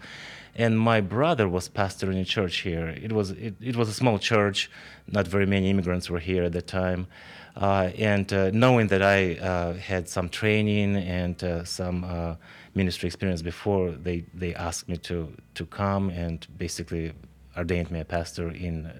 And 0.54 0.78
my 0.78 1.00
brother 1.00 1.48
was 1.48 1.68
pastor 1.68 2.10
in 2.10 2.18
a 2.18 2.24
church 2.24 2.58
here. 2.58 2.88
It 2.88 3.12
was 3.12 3.30
it, 3.30 3.54
it 3.60 3.76
was 3.76 3.88
a 3.88 3.94
small 3.94 4.18
church. 4.18 4.70
Not 5.06 5.26
very 5.26 5.46
many 5.46 5.70
immigrants 5.70 6.10
were 6.10 6.18
here 6.18 6.44
at 6.44 6.52
the 6.52 6.62
time. 6.62 7.06
Uh, 7.56 7.90
and 7.98 8.32
uh, 8.32 8.50
knowing 8.52 8.86
that 8.88 9.02
I 9.02 9.34
uh, 9.34 9.74
had 9.74 10.08
some 10.08 10.28
training 10.28 10.96
and 10.96 11.42
uh, 11.44 11.64
some 11.64 12.04
uh, 12.04 12.36
ministry 12.74 13.06
experience 13.08 13.42
before, 13.42 13.90
they, 13.90 14.24
they 14.32 14.54
asked 14.54 14.88
me 14.88 14.96
to, 14.98 15.34
to 15.54 15.66
come 15.66 16.08
and 16.08 16.46
basically 16.56 17.12
ordained 17.56 17.90
me 17.90 18.00
a 18.00 18.04
pastor 18.04 18.50
in 18.50 18.86
uh, 18.86 18.92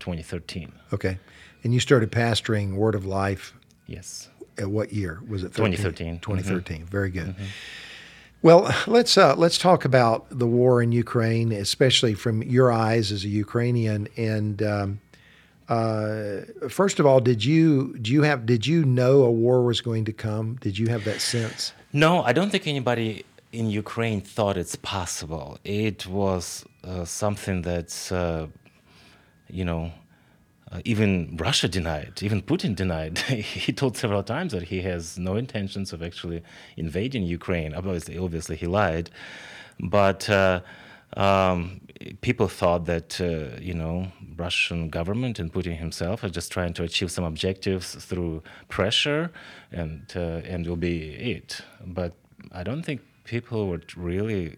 2013. 0.00 0.70
Okay, 0.92 1.18
and 1.64 1.72
you 1.72 1.80
started 1.80 2.12
pastoring 2.12 2.74
Word 2.74 2.94
of 2.94 3.06
Life 3.06 3.54
Yes. 3.86 4.28
at 4.58 4.68
what 4.68 4.92
year? 4.92 5.22
Was 5.26 5.42
it 5.42 5.54
13? 5.54 5.72
2013. 5.72 6.18
2013. 6.20 6.84
Very 6.84 7.10
good. 7.10 7.34
Well, 8.40 8.72
let's 8.86 9.18
uh, 9.18 9.34
let's 9.36 9.58
talk 9.58 9.84
about 9.84 10.26
the 10.30 10.46
war 10.46 10.80
in 10.80 10.92
Ukraine, 10.92 11.50
especially 11.52 12.14
from 12.14 12.42
your 12.42 12.70
eyes 12.70 13.10
as 13.10 13.24
a 13.24 13.28
Ukrainian. 13.28 14.08
And 14.16 14.62
um, 14.62 15.00
uh, 15.68 16.42
first 16.68 17.00
of 17.00 17.06
all, 17.06 17.20
did 17.20 17.44
you 17.44 17.96
do 17.98 18.12
you 18.12 18.22
have 18.22 18.46
did 18.46 18.66
you 18.66 18.84
know 18.84 19.22
a 19.22 19.30
war 19.30 19.64
was 19.64 19.80
going 19.80 20.04
to 20.04 20.12
come? 20.12 20.56
Did 20.60 20.78
you 20.78 20.86
have 20.86 21.04
that 21.04 21.20
sense? 21.20 21.72
No, 21.92 22.22
I 22.22 22.32
don't 22.32 22.50
think 22.50 22.66
anybody 22.66 23.24
in 23.52 23.70
Ukraine 23.70 24.20
thought 24.20 24.56
it's 24.56 24.76
possible. 24.76 25.58
It 25.64 26.06
was 26.06 26.64
uh, 26.84 27.04
something 27.04 27.62
that's, 27.62 28.12
uh, 28.12 28.46
you 29.48 29.64
know, 29.64 29.92
uh, 30.70 30.80
even 30.84 31.36
Russia 31.36 31.68
denied, 31.68 32.22
even 32.22 32.42
Putin 32.42 32.74
denied. 32.74 33.18
he 33.64 33.72
told 33.72 33.96
several 33.96 34.22
times 34.22 34.52
that 34.52 34.64
he 34.64 34.82
has 34.82 35.18
no 35.18 35.36
intentions 35.36 35.92
of 35.92 36.02
actually 36.02 36.42
invading 36.76 37.22
Ukraine. 37.22 37.74
Obviously, 37.74 38.18
obviously 38.18 38.56
he 38.56 38.66
lied, 38.66 39.10
but 39.80 40.28
uh, 40.28 40.60
um, 41.16 41.80
people 42.20 42.48
thought 42.48 42.84
that 42.84 43.20
uh, 43.20 43.58
you 43.60 43.74
know 43.74 44.08
Russian 44.36 44.90
government 44.90 45.38
and 45.38 45.52
Putin 45.52 45.76
himself 45.76 46.22
are 46.22 46.28
just 46.28 46.52
trying 46.52 46.74
to 46.74 46.82
achieve 46.82 47.10
some 47.10 47.24
objectives 47.24 47.94
through 47.94 48.42
pressure, 48.68 49.30
and 49.72 50.02
uh, 50.14 50.42
and 50.44 50.66
will 50.66 50.76
be 50.76 51.14
it. 51.14 51.62
But 51.86 52.12
I 52.52 52.62
don't 52.62 52.82
think 52.82 53.00
people 53.24 53.68
were 53.68 53.80
really 53.96 54.56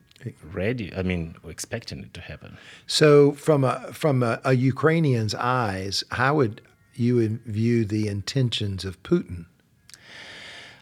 ready. 0.53 0.93
I 0.95 1.03
mean, 1.03 1.37
expecting 1.49 2.01
it 2.01 2.15
to 2.15 2.21
happen. 2.21 2.59
So, 2.87 3.33
from 3.33 3.65
a 3.65 3.93
from 3.93 4.23
a, 4.23 4.41
a 4.45 4.53
Ukrainian's 4.53 5.35
eyes, 5.35 6.05
how 6.11 6.37
would 6.37 6.61
you 6.95 7.41
view 7.47 7.85
the 7.85 8.09
intentions 8.09 8.85
of 8.85 9.03
Putin? 9.03 9.47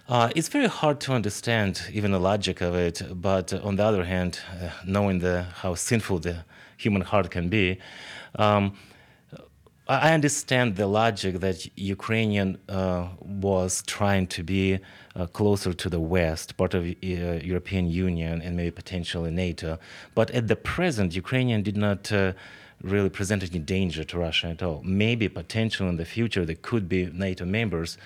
Uh, 0.09 0.31
it's 0.35 0.49
very 0.49 0.69
hard 0.69 1.01
to 1.01 1.13
understand 1.13 1.83
even 1.93 2.13
the 2.13 2.19
logic 2.19 2.63
of 2.63 2.75
it, 2.75 3.03
but 3.13 3.53
on 3.53 3.77
the 3.77 3.85
other 3.85 4.05
hand, 4.05 4.41
uh, 4.59 4.71
knowing 4.87 5.19
the 5.19 5.43
how 5.63 5.75
sinful 5.75 6.19
the 6.21 6.45
human 6.79 7.03
heart 7.03 7.31
can 7.31 7.51
be, 7.51 7.79
um, 8.37 8.75
I 9.89 10.13
understand 10.13 10.77
the 10.77 10.87
logic 10.87 11.41
that 11.41 11.67
Ukrainian 11.79 12.59
uh, 12.69 13.09
was 13.23 13.83
trying 13.87 14.27
to 14.27 14.43
be 14.43 14.81
uh, 15.17 15.27
closer 15.29 15.73
to 15.73 15.89
the 15.89 15.99
West, 15.99 16.59
part 16.59 16.75
of 16.75 16.85
uh, 16.85 16.91
European 17.03 17.89
Union 17.89 18.43
and 18.43 18.55
maybe 18.55 18.71
potentially 18.71 19.31
NATO. 19.31 19.79
But 20.15 20.31
at 20.33 20.47
the 20.47 20.57
present, 20.57 21.17
Ukrainian 21.17 21.63
did 21.63 21.79
not 21.79 22.13
uh, 22.13 22.35
really 22.83 23.09
present 23.09 23.43
any 23.43 23.61
danger 23.61 24.05
to 24.05 24.19
Russia 24.19 24.49
at 24.49 24.63
all. 24.63 24.83
Maybe 24.85 25.27
potentially 25.27 25.89
in 25.89 25.97
the 25.97 26.05
future 26.05 26.45
they 26.45 26.55
could 26.55 26.87
be 26.87 27.07
NATO 27.07 27.47
members, 27.47 27.97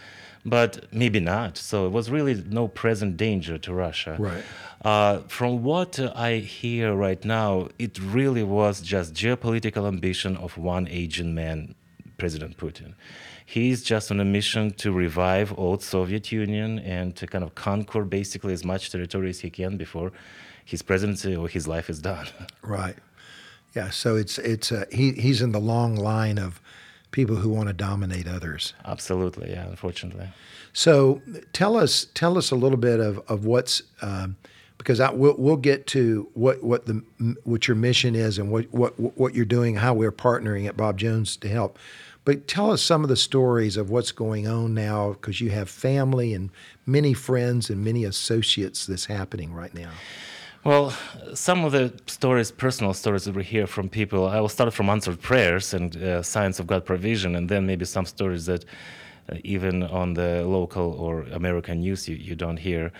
but 0.44 0.92
maybe 0.92 1.20
not. 1.20 1.56
So 1.56 1.86
it 1.86 1.90
was 1.90 2.10
really 2.10 2.42
no 2.48 2.68
present 2.68 3.16
danger 3.16 3.58
to 3.58 3.72
Russia. 3.72 4.16
Right. 4.18 4.44
Uh, 4.84 5.20
from 5.28 5.62
what 5.62 5.98
I 6.16 6.38
hear 6.38 6.94
right 6.94 7.24
now, 7.24 7.68
it 7.78 7.98
really 8.00 8.42
was 8.42 8.80
just 8.80 9.14
geopolitical 9.14 9.86
ambition 9.86 10.36
of 10.36 10.58
one 10.58 10.88
Asian 10.88 11.34
man, 11.34 11.74
President 12.18 12.56
Putin. 12.56 12.94
He's 13.46 13.82
just 13.82 14.10
on 14.10 14.18
a 14.18 14.24
mission 14.24 14.72
to 14.74 14.92
revive 14.92 15.56
old 15.58 15.82
Soviet 15.82 16.32
Union 16.32 16.78
and 16.80 17.14
to 17.16 17.26
kind 17.26 17.44
of 17.44 17.54
conquer 17.54 18.04
basically 18.04 18.52
as 18.52 18.64
much 18.64 18.90
territory 18.90 19.30
as 19.30 19.40
he 19.40 19.50
can 19.50 19.76
before 19.76 20.10
his 20.64 20.82
presidency 20.82 21.36
or 21.36 21.48
his 21.48 21.68
life 21.68 21.90
is 21.90 22.00
done. 22.00 22.26
Right. 22.62 22.96
Yeah. 23.74 23.90
So 23.90 24.16
it's 24.16 24.38
it's 24.38 24.70
uh, 24.70 24.84
he 24.92 25.12
he's 25.12 25.42
in 25.42 25.52
the 25.52 25.60
long 25.60 25.96
line 25.96 26.38
of 26.38 26.60
people 27.12 27.36
who 27.36 27.48
want 27.48 27.68
to 27.68 27.72
dominate 27.72 28.26
others. 28.26 28.74
Absolutely, 28.84 29.50
yeah. 29.50 29.66
Unfortunately. 29.66 30.28
So 30.72 31.22
tell 31.52 31.76
us 31.76 32.06
tell 32.14 32.36
us 32.36 32.50
a 32.50 32.56
little 32.56 32.78
bit 32.78 32.98
of 32.98 33.18
of 33.28 33.44
what's 33.44 33.82
um, 34.00 34.36
because 34.78 34.98
I, 34.98 35.12
we'll 35.12 35.36
we'll 35.38 35.56
get 35.56 35.86
to 35.88 36.28
what 36.34 36.62
what 36.64 36.86
the 36.86 37.02
what 37.44 37.68
your 37.68 37.76
mission 37.76 38.16
is 38.16 38.38
and 38.38 38.50
what 38.50 38.72
what 38.72 38.98
what 38.98 39.34
you're 39.34 39.44
doing, 39.44 39.76
how 39.76 39.94
we're 39.94 40.12
partnering 40.12 40.66
at 40.66 40.76
Bob 40.76 40.98
Jones 40.98 41.36
to 41.38 41.48
help. 41.48 41.78
But 42.24 42.46
tell 42.46 42.70
us 42.70 42.82
some 42.82 43.02
of 43.02 43.08
the 43.08 43.16
stories 43.16 43.76
of 43.76 43.90
what's 43.90 44.12
going 44.12 44.46
on 44.46 44.74
now 44.74 45.12
because 45.12 45.40
you 45.40 45.50
have 45.50 45.68
family 45.68 46.34
and 46.34 46.50
many 46.86 47.14
friends 47.14 47.68
and 47.68 47.84
many 47.84 48.04
associates 48.04 48.86
that's 48.86 49.06
happening 49.06 49.52
right 49.52 49.74
now. 49.74 49.90
Well, 50.64 50.92
some 51.34 51.64
of 51.64 51.72
the 51.72 51.92
stories, 52.06 52.52
personal 52.52 52.94
stories 52.94 53.24
that 53.24 53.34
we 53.34 53.42
hear 53.42 53.66
from 53.66 53.88
people, 53.88 54.28
I 54.28 54.40
will 54.40 54.48
start 54.48 54.72
from 54.72 54.88
answered 54.90 55.20
prayers 55.20 55.74
and 55.74 55.96
uh, 55.96 56.22
signs 56.22 56.60
of 56.60 56.68
God 56.68 56.84
provision, 56.84 57.34
and 57.34 57.48
then 57.48 57.66
maybe 57.66 57.84
some 57.84 58.06
stories 58.06 58.46
that 58.46 58.64
uh, 59.28 59.36
even 59.42 59.82
on 59.82 60.14
the 60.14 60.44
local 60.44 60.92
or 60.92 61.22
American 61.32 61.80
news 61.80 62.08
you, 62.08 62.14
you 62.14 62.36
don't 62.36 62.58
hear. 62.58 62.92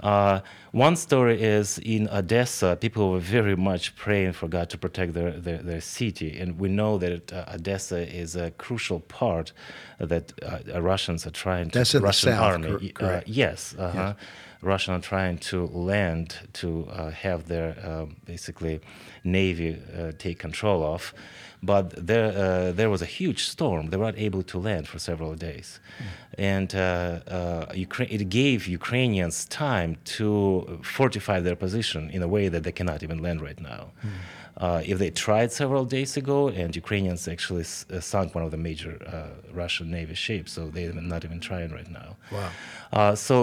Uh, 0.00 0.40
one 0.72 0.96
story 0.96 1.40
is 1.42 1.78
in 1.78 2.08
Odessa, 2.10 2.76
people 2.80 3.10
were 3.10 3.18
very 3.18 3.56
much 3.56 3.96
praying 3.96 4.32
for 4.32 4.48
God 4.48 4.70
to 4.70 4.78
protect 4.78 5.14
their, 5.14 5.32
their, 5.32 5.58
their 5.58 5.80
city. 5.80 6.38
And 6.38 6.58
we 6.58 6.68
know 6.68 6.98
that 6.98 7.32
uh, 7.32 7.44
Odessa 7.54 7.98
is 7.98 8.36
a 8.36 8.50
crucial 8.52 9.00
part 9.00 9.52
that 9.98 10.32
uh, 10.42 10.80
Russians 10.80 11.26
are 11.26 11.30
trying 11.30 11.70
to. 11.70 11.78
That's 11.78 11.94
in 11.94 12.02
Russian 12.02 12.30
the 12.30 12.36
south, 12.36 12.52
army. 12.52 12.68
cor- 12.68 13.08
correct. 13.08 13.28
yes. 13.28 13.74
Uh-huh. 13.78 14.14
Russian 14.62 14.94
are 14.94 15.00
trying 15.00 15.38
to 15.38 15.66
land 15.66 16.36
to 16.54 16.86
uh, 16.90 17.10
have 17.10 17.48
their 17.48 17.76
uh, 17.82 18.06
basically 18.26 18.80
navy 19.24 19.70
uh, 19.96 20.12
take 20.18 20.38
control 20.38 20.82
of, 20.82 21.14
but 21.62 22.06
there 22.06 22.28
uh, 22.28 22.72
there 22.72 22.90
was 22.90 23.02
a 23.02 23.06
huge 23.06 23.44
storm. 23.44 23.90
They 23.90 23.96
were 23.96 24.06
not 24.06 24.18
able 24.18 24.42
to 24.42 24.58
land 24.58 24.86
for 24.88 24.98
several 24.98 25.34
days, 25.34 25.80
and 26.38 26.74
uh, 26.74 26.78
uh, 26.78 27.66
Ukra- 27.72 28.10
it 28.10 28.28
gave 28.28 28.66
Ukrainians 28.66 29.46
time 29.46 29.96
to 30.18 30.80
fortify 30.82 31.40
their 31.40 31.56
position 31.56 32.10
in 32.10 32.22
a 32.22 32.28
way 32.28 32.48
that 32.48 32.62
they 32.62 32.72
cannot 32.72 33.02
even 33.02 33.18
land 33.22 33.40
right 33.40 33.60
now. 33.60 33.92
Uh, 34.66 34.82
if 34.92 34.96
they 35.02 35.10
tried 35.26 35.50
several 35.62 35.84
days 35.96 36.12
ago, 36.22 36.38
and 36.60 36.68
Ukrainians 36.84 37.22
actually 37.34 37.62
s- 37.62 37.86
uh, 37.90 37.98
sunk 38.12 38.34
one 38.38 38.44
of 38.46 38.50
the 38.56 38.62
major 38.68 38.92
uh, 39.06 39.30
Russian 39.62 39.86
Navy 39.98 40.14
ships, 40.26 40.52
so 40.56 40.60
they're 40.74 40.92
not 41.14 41.22
even 41.28 41.40
trying 41.40 41.70
right 41.78 41.90
now. 42.02 42.10
Wow. 42.36 42.50
Uh, 42.98 43.14
so 43.14 43.34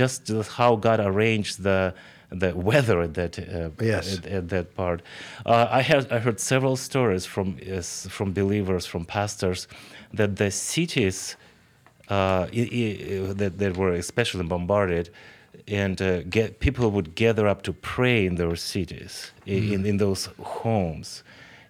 just 0.00 0.20
how 0.58 0.70
God 0.88 0.98
arranged 1.10 1.54
the 1.68 1.80
the 2.42 2.50
weather 2.70 2.98
at 3.06 3.12
that 3.20 3.32
uh, 3.40 3.70
Yes. 3.92 4.04
at, 4.18 4.26
at 4.38 4.44
that 4.54 4.66
part. 4.80 4.98
Uh, 5.44 5.66
I 5.78 5.82
had 5.90 6.02
I 6.16 6.18
heard 6.24 6.38
several 6.52 6.76
stories 6.88 7.24
from 7.34 7.48
from 8.16 8.28
believers, 8.40 8.84
from 8.92 9.02
pastors, 9.18 9.60
that 10.18 10.30
the 10.42 10.50
cities 10.74 11.18
uh, 12.16 12.46
i- 12.60 12.70
i- 12.80 13.32
that, 13.40 13.52
that 13.62 13.72
were 13.80 13.92
especially 14.04 14.44
bombarded, 14.54 15.06
and 15.68 16.00
uh, 16.00 16.22
get, 16.22 16.60
people 16.60 16.90
would 16.90 17.14
gather 17.14 17.46
up 17.48 17.62
to 17.62 17.72
pray 17.72 18.26
in 18.26 18.34
those 18.36 18.60
cities, 18.60 19.32
i- 19.46 19.50
in, 19.50 19.86
in 19.86 19.96
those 19.98 20.26
homes, 20.42 21.22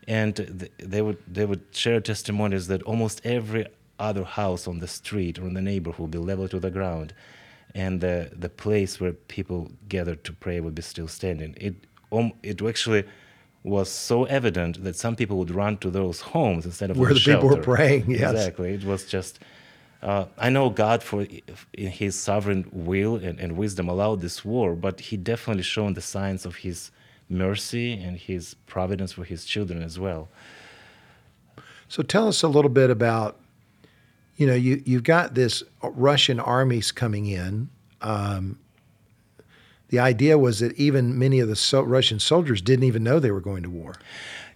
and 0.08 0.36
th- 0.36 0.72
they 0.78 1.02
would 1.02 1.18
they 1.26 1.44
would 1.46 1.62
share 1.72 2.00
testimonies 2.00 2.66
that 2.68 2.82
almost 2.82 3.20
every 3.24 3.66
other 3.98 4.24
house 4.24 4.66
on 4.66 4.78
the 4.78 4.88
street 4.88 5.38
or 5.38 5.46
in 5.46 5.54
the 5.54 5.60
neighborhood 5.62 6.00
would 6.00 6.10
be 6.10 6.18
leveled 6.18 6.50
to 6.50 6.60
the 6.60 6.70
ground, 6.70 7.12
and 7.74 8.00
the 8.00 8.30
the 8.32 8.48
place 8.48 9.00
where 9.00 9.12
people 9.12 9.70
gathered 9.88 10.24
to 10.24 10.32
pray 10.32 10.60
would 10.60 10.74
be 10.74 10.82
still 10.82 11.08
standing. 11.08 11.54
It 11.60 11.74
um, 12.12 12.32
it 12.42 12.62
actually 12.62 13.04
was 13.62 13.90
so 13.90 14.24
evident 14.24 14.82
that 14.84 14.96
some 14.96 15.14
people 15.14 15.36
would 15.36 15.50
run 15.54 15.76
to 15.78 15.90
those 15.90 16.20
homes 16.32 16.64
instead 16.64 16.90
of 16.90 16.96
Where 16.96 17.10
on 17.10 17.14
the 17.14 17.20
people 17.20 17.48
were 17.48 17.56
praying, 17.62 18.10
yes. 18.10 18.32
Exactly. 18.32 18.72
It 18.74 18.84
was 18.84 19.04
just. 19.06 19.38
Uh, 20.02 20.24
I 20.38 20.48
know 20.48 20.70
God, 20.70 21.02
for 21.02 21.26
in 21.74 21.90
His 21.90 22.18
sovereign 22.18 22.68
will 22.72 23.16
and, 23.16 23.38
and 23.38 23.56
wisdom, 23.56 23.88
allowed 23.88 24.20
this 24.20 24.44
war, 24.44 24.74
but 24.74 25.00
He 25.00 25.16
definitely 25.16 25.62
shown 25.62 25.94
the 25.94 26.00
signs 26.00 26.46
of 26.46 26.56
His 26.56 26.90
mercy 27.28 27.92
and 27.92 28.16
His 28.16 28.54
providence 28.66 29.12
for 29.12 29.24
His 29.24 29.44
children 29.44 29.82
as 29.82 29.98
well. 29.98 30.28
So 31.88 32.02
tell 32.02 32.28
us 32.28 32.42
a 32.42 32.48
little 32.48 32.70
bit 32.70 32.88
about, 32.88 33.38
you 34.36 34.46
know, 34.46 34.54
you 34.54 34.82
you've 34.86 35.04
got 35.04 35.34
this 35.34 35.62
Russian 35.82 36.40
armies 36.40 36.92
coming 36.92 37.26
in. 37.26 37.68
Um, 38.00 38.58
the 39.88 39.98
idea 39.98 40.38
was 40.38 40.60
that 40.60 40.72
even 40.78 41.18
many 41.18 41.40
of 41.40 41.48
the 41.48 41.56
so- 41.56 41.82
Russian 41.82 42.20
soldiers 42.20 42.62
didn't 42.62 42.84
even 42.84 43.02
know 43.02 43.18
they 43.18 43.32
were 43.32 43.40
going 43.40 43.64
to 43.64 43.70
war. 43.70 43.96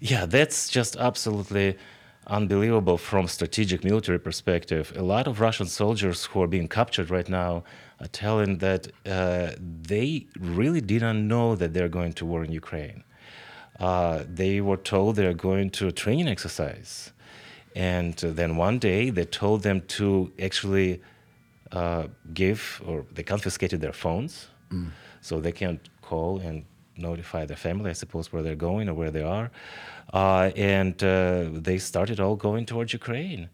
Yeah, 0.00 0.26
that's 0.26 0.68
just 0.68 0.96
absolutely 0.96 1.76
unbelievable 2.26 2.98
from 2.98 3.28
strategic 3.28 3.84
military 3.84 4.18
perspective. 4.18 4.92
A 4.96 5.02
lot 5.02 5.26
of 5.26 5.40
Russian 5.40 5.66
soldiers 5.66 6.24
who 6.26 6.42
are 6.42 6.46
being 6.46 6.68
captured 6.68 7.10
right 7.10 7.28
now 7.28 7.64
are 8.00 8.08
telling 8.08 8.58
that 8.58 8.88
uh, 9.06 9.52
they 9.58 10.26
really 10.38 10.80
didn't 10.80 11.26
know 11.28 11.54
that 11.54 11.74
they're 11.74 11.88
going 11.88 12.12
to 12.14 12.26
war 12.26 12.44
in 12.44 12.52
Ukraine. 12.52 13.04
Uh, 13.78 14.24
they 14.26 14.60
were 14.60 14.76
told 14.76 15.16
they're 15.16 15.34
going 15.34 15.70
to 15.70 15.88
a 15.88 15.92
training 15.92 16.28
exercise. 16.28 17.12
And 17.74 18.22
uh, 18.24 18.30
then 18.30 18.56
one 18.56 18.78
day 18.78 19.10
they 19.10 19.24
told 19.24 19.62
them 19.62 19.82
to 19.98 20.32
actually 20.40 21.02
uh, 21.72 22.06
give 22.32 22.80
or 22.86 23.04
they 23.12 23.22
confiscated 23.22 23.80
their 23.80 23.92
phones 23.92 24.48
so 25.20 25.40
they 25.40 25.52
can't 25.52 25.88
call 26.02 26.38
and 26.38 26.64
notify 26.96 27.44
their 27.46 27.56
family, 27.56 27.90
I 27.90 27.94
suppose, 27.94 28.32
where 28.32 28.42
they're 28.42 28.56
going 28.56 28.88
or 28.88 28.94
where 28.94 29.10
they 29.10 29.22
are. 29.22 29.50
Uh, 30.12 30.50
and 30.56 31.02
uh, 31.02 31.48
they 31.52 31.78
started 31.78 32.20
all 32.20 32.36
going 32.36 32.66
towards 32.66 32.92
Ukraine. 32.92 33.48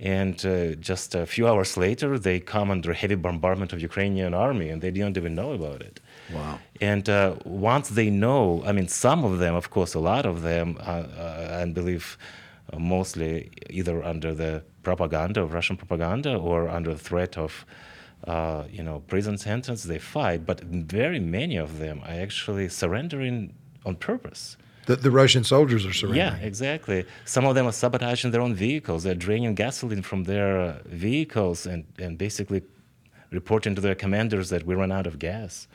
And 0.00 0.44
uh, 0.44 0.74
just 0.74 1.14
a 1.14 1.26
few 1.26 1.46
hours 1.46 1.76
later, 1.76 2.18
they 2.18 2.40
come 2.40 2.72
under 2.72 2.92
heavy 2.92 3.14
bombardment 3.14 3.72
of 3.72 3.80
Ukrainian 3.80 4.34
army, 4.34 4.68
and 4.68 4.82
they 4.82 4.90
didn't 4.90 5.16
even 5.16 5.36
know 5.36 5.52
about 5.52 5.80
it. 5.80 6.00
Wow. 6.34 6.58
And 6.80 7.08
uh, 7.08 7.36
once 7.44 7.90
they 7.90 8.10
know, 8.10 8.64
I 8.66 8.72
mean, 8.72 8.88
some 8.88 9.24
of 9.24 9.38
them, 9.38 9.54
of 9.54 9.70
course, 9.70 9.94
a 9.94 10.00
lot 10.00 10.26
of 10.26 10.42
them, 10.42 10.76
uh, 10.80 10.82
uh, 10.82 11.62
I 11.62 11.70
believe 11.70 12.18
uh, 12.72 12.80
mostly 12.80 13.50
either 13.70 14.02
under 14.02 14.34
the 14.34 14.64
propaganda 14.82 15.40
of 15.42 15.52
Russian 15.52 15.76
propaganda 15.76 16.34
or 16.34 16.68
under 16.68 16.92
the 16.92 16.98
threat 16.98 17.38
of, 17.38 17.64
uh, 18.26 18.64
you 18.70 18.82
know, 18.82 19.00
prison 19.06 19.36
sentence, 19.38 19.82
they 19.84 19.98
fight. 19.98 20.46
But 20.46 20.60
very 20.60 21.20
many 21.20 21.56
of 21.56 21.78
them 21.78 22.00
are 22.04 22.20
actually 22.26 22.68
surrendering 22.68 23.54
on 23.84 23.96
purpose. 23.96 24.56
The, 24.86 24.96
the 24.96 25.10
Russian 25.10 25.44
soldiers 25.44 25.86
are 25.86 25.92
surrendering. 25.92 26.40
Yeah, 26.40 26.46
exactly. 26.46 27.04
Some 27.24 27.44
of 27.44 27.54
them 27.54 27.66
are 27.66 27.72
sabotaging 27.72 28.32
their 28.32 28.40
own 28.40 28.54
vehicles. 28.54 29.04
They're 29.04 29.14
draining 29.14 29.54
gasoline 29.54 30.02
from 30.02 30.24
their 30.24 30.60
uh, 30.60 30.78
vehicles 30.86 31.66
and, 31.66 31.84
and 31.98 32.18
basically 32.18 32.62
reporting 33.30 33.74
to 33.76 33.80
their 33.80 33.94
commanders 33.94 34.50
that 34.50 34.66
we 34.66 34.74
run 34.74 34.90
out 34.90 35.06
of 35.06 35.18
gas. 35.18 35.68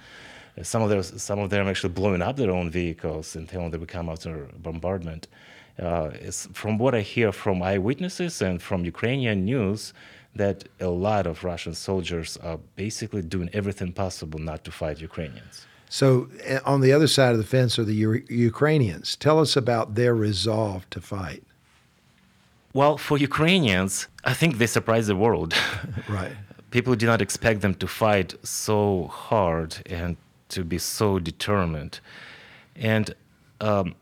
Uh, 0.57 0.63
some 0.63 0.81
of, 0.81 0.89
them, 0.89 1.01
some 1.03 1.39
of 1.39 1.49
them 1.49 1.67
actually 1.67 1.93
blowing 1.93 2.21
up 2.21 2.35
their 2.35 2.51
own 2.51 2.69
vehicles 2.69 3.35
until 3.35 3.69
they 3.69 3.77
become 3.77 4.09
after 4.09 4.49
bombardment. 4.57 5.27
Uh, 5.79 6.09
from 6.53 6.77
what 6.77 6.95
I 6.95 7.01
hear 7.01 7.31
from 7.31 7.61
eyewitnesses 7.61 8.41
and 8.41 8.61
from 8.61 8.83
Ukrainian 8.83 9.45
news, 9.45 9.93
that 10.37 10.63
a 10.79 10.87
lot 10.87 11.27
of 11.27 11.43
Russian 11.43 11.73
soldiers 11.73 12.37
are 12.37 12.59
basically 12.75 13.21
doing 13.21 13.49
everything 13.53 13.91
possible 13.93 14.39
not 14.39 14.63
to 14.65 14.71
fight 14.71 14.99
Ukrainians. 15.01 15.65
So, 15.89 16.29
uh, 16.49 16.59
on 16.65 16.81
the 16.81 16.91
other 16.91 17.07
side 17.07 17.31
of 17.31 17.37
the 17.37 17.45
fence 17.45 17.79
are 17.79 17.83
the 17.83 17.93
U- 17.93 18.25
Ukrainians. 18.29 19.15
Tell 19.15 19.39
us 19.39 19.55
about 19.55 19.95
their 19.95 20.13
resolve 20.13 20.89
to 20.89 20.99
fight. 20.99 21.43
Well, 22.73 22.97
for 22.97 23.17
Ukrainians, 23.17 24.07
I 24.23 24.33
think 24.33 24.57
they 24.57 24.67
surprised 24.67 25.07
the 25.07 25.15
world. 25.15 25.53
right. 26.09 26.33
People 26.71 26.95
did 26.95 27.05
not 27.05 27.21
expect 27.21 27.61
them 27.61 27.73
to 27.75 27.87
fight 27.87 28.35
so 28.45 29.07
hard 29.07 29.77
and 29.85 30.17
to 30.49 30.63
be 30.63 30.77
so 30.77 31.19
determined. 31.19 31.99
And 32.75 33.15
um, 33.61 33.95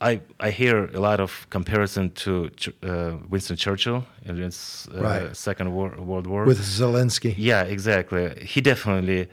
I, 0.00 0.20
I 0.38 0.50
hear 0.50 0.86
a 0.86 1.00
lot 1.00 1.20
of 1.20 1.46
comparison 1.50 2.10
to 2.12 2.50
uh, 2.82 3.16
Winston 3.28 3.56
Churchill 3.56 4.06
in 4.24 4.36
his 4.36 4.88
uh, 4.94 5.02
right. 5.02 5.36
Second 5.36 5.74
War, 5.74 5.94
World 5.98 6.26
War. 6.26 6.44
With 6.44 6.60
Zelensky. 6.60 7.34
Yeah, 7.36 7.64
exactly. 7.64 8.34
He 8.42 8.62
definitely 8.62 9.28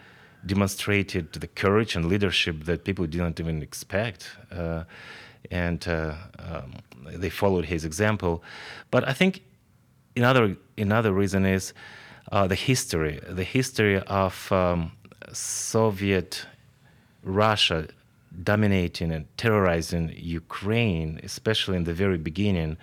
demonstrated 0.45 1.31
the 1.33 1.47
courage 1.47 1.95
and 1.95 2.05
leadership 2.05 2.65
that 2.65 2.83
people 2.83 3.05
didn't 3.05 3.39
even 3.39 3.61
expect. 3.61 4.29
Uh, 4.51 4.83
and 5.51 5.87
uh, 5.87 6.15
um, 6.39 6.73
they 7.05 7.29
followed 7.29 7.65
his 7.65 7.85
example. 7.85 8.43
But 8.91 9.07
I 9.07 9.13
think 9.13 9.43
another, 10.17 10.57
another 10.77 11.13
reason 11.13 11.45
is 11.45 11.73
uh, 12.31 12.45
the 12.47 12.55
history, 12.55 13.21
the 13.29 13.43
history 13.45 13.99
of 13.99 14.51
um, 14.51 14.91
Soviet 15.31 16.45
Russia 17.23 17.87
dominating 18.43 19.11
and 19.11 19.25
terrorizing 19.37 20.13
Ukraine, 20.15 21.19
especially 21.23 21.77
in 21.77 21.83
the 21.83 21.93
very 21.93 22.17
beginning, 22.17 22.77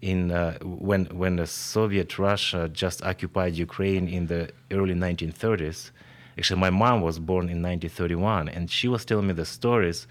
in 0.00 0.30
uh, 0.30 0.58
when 0.62 1.04
when 1.06 1.36
the 1.36 1.46
Soviet 1.46 2.18
Russia 2.18 2.68
just 2.68 3.02
occupied 3.04 3.54
Ukraine 3.54 4.08
in 4.08 4.26
the 4.26 4.50
early 4.70 4.94
1930s. 4.94 5.90
Actually, 6.38 6.60
my 6.60 6.70
mom 6.70 7.02
was 7.02 7.18
born 7.18 7.44
in 7.44 7.60
1931, 7.62 8.48
and 8.48 8.70
she 8.70 8.88
was 8.88 9.04
telling 9.04 9.26
me 9.26 9.34
the 9.34 9.44
stories 9.44 10.06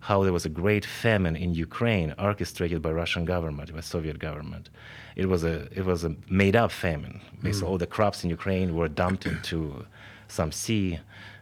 how 0.00 0.22
there 0.22 0.32
was 0.32 0.46
a 0.46 0.48
great 0.48 0.84
famine 0.84 1.36
in 1.36 1.52
Ukraine, 1.52 2.14
orchestrated 2.18 2.80
by 2.80 2.92
Russian 2.92 3.24
government, 3.24 3.74
by 3.74 3.80
Soviet 3.80 4.18
government. 4.18 4.70
It 5.16 5.26
was 5.26 5.44
a 5.44 5.68
it 5.72 5.84
was 5.84 6.04
a 6.04 6.14
made-up 6.30 6.70
famine. 6.70 7.20
Basically, 7.42 7.66
mm. 7.66 7.70
all 7.70 7.78
the 7.78 7.86
crops 7.86 8.24
in 8.24 8.30
Ukraine 8.30 8.74
were 8.74 8.88
dumped 8.88 9.26
into 9.26 9.84
some 10.28 10.52
sea, 10.52 11.00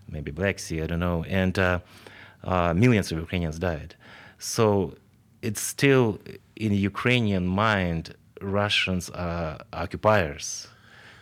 maybe 0.08 0.30
Black 0.30 0.58
Sea, 0.58 0.82
I 0.82 0.86
don't 0.86 1.00
know, 1.00 1.24
and 1.24 1.58
uh, 1.58 1.80
uh, 2.44 2.72
millions 2.74 3.10
of 3.12 3.18
Ukrainians 3.18 3.58
died. 3.58 3.94
So 4.38 4.94
it's 5.42 5.60
still 5.60 6.18
in 6.56 6.70
the 6.70 6.76
Ukrainian 6.92 7.46
mind, 7.46 8.14
Russians 8.40 9.10
are 9.10 9.58
occupiers 9.72 10.68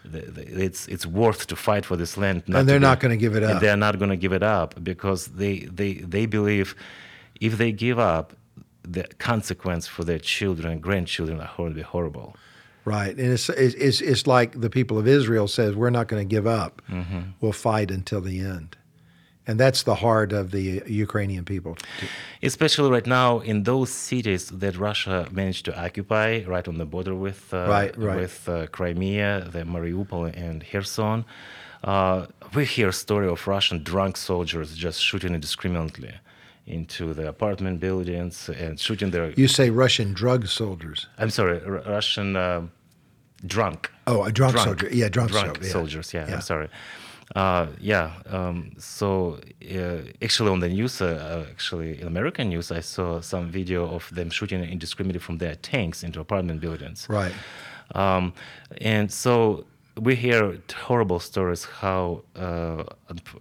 it's 0.04 0.88
it's 0.88 1.06
worth 1.06 1.46
to 1.46 1.56
fight 1.56 1.84
for 1.84 1.96
this 1.96 2.16
land. 2.16 2.42
and 2.46 2.68
they're 2.68 2.80
not 2.80 3.00
going 3.00 3.10
to 3.10 3.16
give 3.16 3.36
it 3.36 3.42
up. 3.42 3.60
they're 3.60 3.76
not 3.76 3.98
going 3.98 4.10
to 4.10 4.16
give 4.16 4.32
it 4.32 4.42
up 4.42 4.82
because 4.82 5.28
they, 5.28 5.60
they 5.60 5.94
they 5.94 6.26
believe 6.26 6.74
if 7.40 7.58
they 7.58 7.72
give 7.72 7.98
up, 7.98 8.34
the 8.82 9.04
consequence 9.18 9.86
for 9.86 10.04
their 10.04 10.18
children 10.18 10.72
and 10.72 10.82
grandchildren 10.82 11.40
are 11.40 11.50
going 11.56 11.70
to 11.70 11.74
be 11.74 11.82
horrible. 11.82 12.36
Right, 12.84 13.16
and 13.16 13.32
it's 13.32 13.48
it's 13.48 14.00
it's 14.00 14.26
like 14.26 14.60
the 14.60 14.70
people 14.70 14.98
of 14.98 15.06
Israel 15.06 15.46
says 15.46 15.76
we're 15.76 15.90
not 15.90 16.08
going 16.08 16.26
to 16.28 16.34
give 16.34 16.46
up. 16.46 16.82
Mm-hmm. 16.90 17.20
We'll 17.40 17.52
fight 17.52 17.90
until 17.90 18.20
the 18.20 18.40
end 18.40 18.76
and 19.46 19.58
that's 19.58 19.82
the 19.82 19.96
heart 19.96 20.32
of 20.32 20.50
the 20.50 20.82
Ukrainian 20.86 21.44
people. 21.44 21.76
Especially 22.42 22.90
right 22.90 23.06
now 23.06 23.40
in 23.40 23.64
those 23.64 23.90
cities 23.90 24.48
that 24.48 24.76
Russia 24.76 25.28
managed 25.30 25.64
to 25.66 25.84
occupy, 25.84 26.44
right 26.44 26.66
on 26.68 26.78
the 26.78 26.86
border 26.86 27.14
with 27.14 27.52
uh, 27.52 27.66
right, 27.68 27.96
right. 27.96 28.16
with 28.16 28.48
uh, 28.48 28.66
Crimea, 28.68 29.48
the 29.50 29.62
Mariupol 29.64 30.36
and 30.36 30.64
Kherson. 30.64 31.24
Uh, 31.82 32.26
we 32.54 32.64
hear 32.64 32.88
a 32.88 32.92
story 32.92 33.28
of 33.28 33.46
Russian 33.46 33.82
drunk 33.82 34.16
soldiers 34.16 34.76
just 34.76 35.02
shooting 35.02 35.34
indiscriminately 35.34 36.14
into 36.66 37.12
the 37.12 37.28
apartment 37.28 37.80
buildings 37.80 38.48
and 38.48 38.78
shooting 38.78 39.10
their. 39.10 39.32
You 39.32 39.48
say 39.48 39.70
Russian 39.70 40.12
drug 40.12 40.46
soldiers. 40.46 41.08
I'm 41.18 41.30
sorry, 41.30 41.60
R- 41.64 41.82
Russian 41.86 42.36
uh, 42.36 42.62
drunk. 43.44 43.90
Oh, 44.06 44.22
a 44.22 44.30
drunk, 44.30 44.54
drunk 44.54 44.68
soldier. 44.68 44.88
Yeah, 44.94 45.08
drunk, 45.08 45.32
drunk 45.32 45.56
soldier. 45.56 45.70
soldiers. 45.70 46.14
Yeah, 46.14 46.28
yeah, 46.28 46.34
I'm 46.34 46.40
sorry. 46.40 46.68
Uh, 47.34 47.66
yeah. 47.80 48.12
Um, 48.26 48.72
so 48.78 49.38
uh, 49.74 49.98
actually, 50.22 50.50
on 50.50 50.60
the 50.60 50.68
news, 50.68 51.00
uh, 51.00 51.06
uh, 51.06 51.50
actually 51.50 52.00
in 52.00 52.06
American 52.06 52.48
news, 52.48 52.70
I 52.70 52.80
saw 52.80 53.20
some 53.20 53.50
video 53.50 53.88
of 53.88 54.08
them 54.14 54.30
shooting 54.30 54.62
indiscriminately 54.62 55.20
from 55.20 55.38
their 55.38 55.54
tanks 55.56 56.02
into 56.02 56.20
apartment 56.20 56.60
buildings. 56.60 57.06
Right. 57.08 57.32
Um, 57.94 58.32
and 58.80 59.10
so 59.10 59.64
we 60.00 60.14
hear 60.14 60.58
horrible 60.74 61.20
stories 61.20 61.64
how 61.64 62.22
uh, 62.36 62.84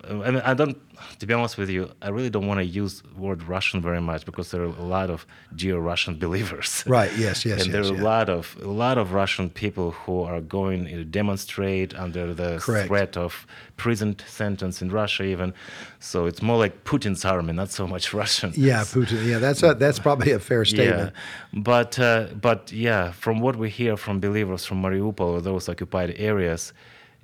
I 0.10 0.32
mean 0.32 0.42
I 0.44 0.54
don't 0.54 0.78
to 1.20 1.26
be 1.26 1.34
honest 1.34 1.58
with 1.58 1.70
you 1.70 1.90
I 2.02 2.10
really 2.10 2.30
don't 2.30 2.48
want 2.48 2.60
to 2.60 2.66
use 2.66 3.04
word 3.18 3.44
Russian 3.44 3.82
very 3.82 4.02
much 4.02 4.26
because 4.26 4.52
there 4.52 4.62
are 4.62 4.66
a 4.86 4.88
lot 4.98 5.10
of 5.10 5.26
dear 5.56 5.78
Russian 5.80 6.18
believers 6.26 6.84
right 6.88 7.12
yes 7.18 7.46
yes 7.46 7.64
and 7.64 7.68
yes, 7.68 7.74
there 7.74 7.82
are 7.82 7.96
yeah. 7.96 8.02
a 8.02 8.12
lot 8.14 8.30
of 8.30 8.58
a 8.62 8.68
lot 8.68 8.98
of 8.98 9.14
Russian 9.14 9.50
people 9.50 9.92
who 9.92 10.24
are 10.24 10.42
going 10.42 10.86
to 10.86 11.04
demonstrate 11.04 11.94
under 11.96 12.34
the 12.34 12.60
Correct. 12.60 12.88
threat 12.88 13.18
of 13.18 13.46
prison 13.78 14.16
sentence 14.28 14.82
in 14.82 14.92
Russia 14.92 15.24
even 15.24 15.54
so 16.00 16.26
it's 16.26 16.42
more 16.42 16.58
like 16.58 16.84
Putin's 16.84 17.26
army 17.26 17.54
not 17.54 17.72
so 17.72 17.88
much 17.88 18.14
Russian 18.22 18.52
yeah 18.56 18.82
Putin 18.82 19.26
yeah 19.26 19.40
that's 19.40 19.64
a, 19.64 19.74
that's 19.74 20.00
probably 20.00 20.32
a 20.32 20.40
fair 20.40 20.66
statement 20.66 21.14
yeah. 21.14 21.62
but 21.62 21.98
uh, 22.00 22.28
but 22.40 22.72
yeah 22.72 23.12
from 23.12 23.40
what 23.40 23.56
we 23.56 23.70
hear 23.70 23.98
from 23.98 24.20
believers 24.20 24.66
from 24.66 24.82
Mariupol 24.82 25.22
or 25.22 25.42
those 25.42 25.68
occupied 25.70 26.16
areas 26.18 26.74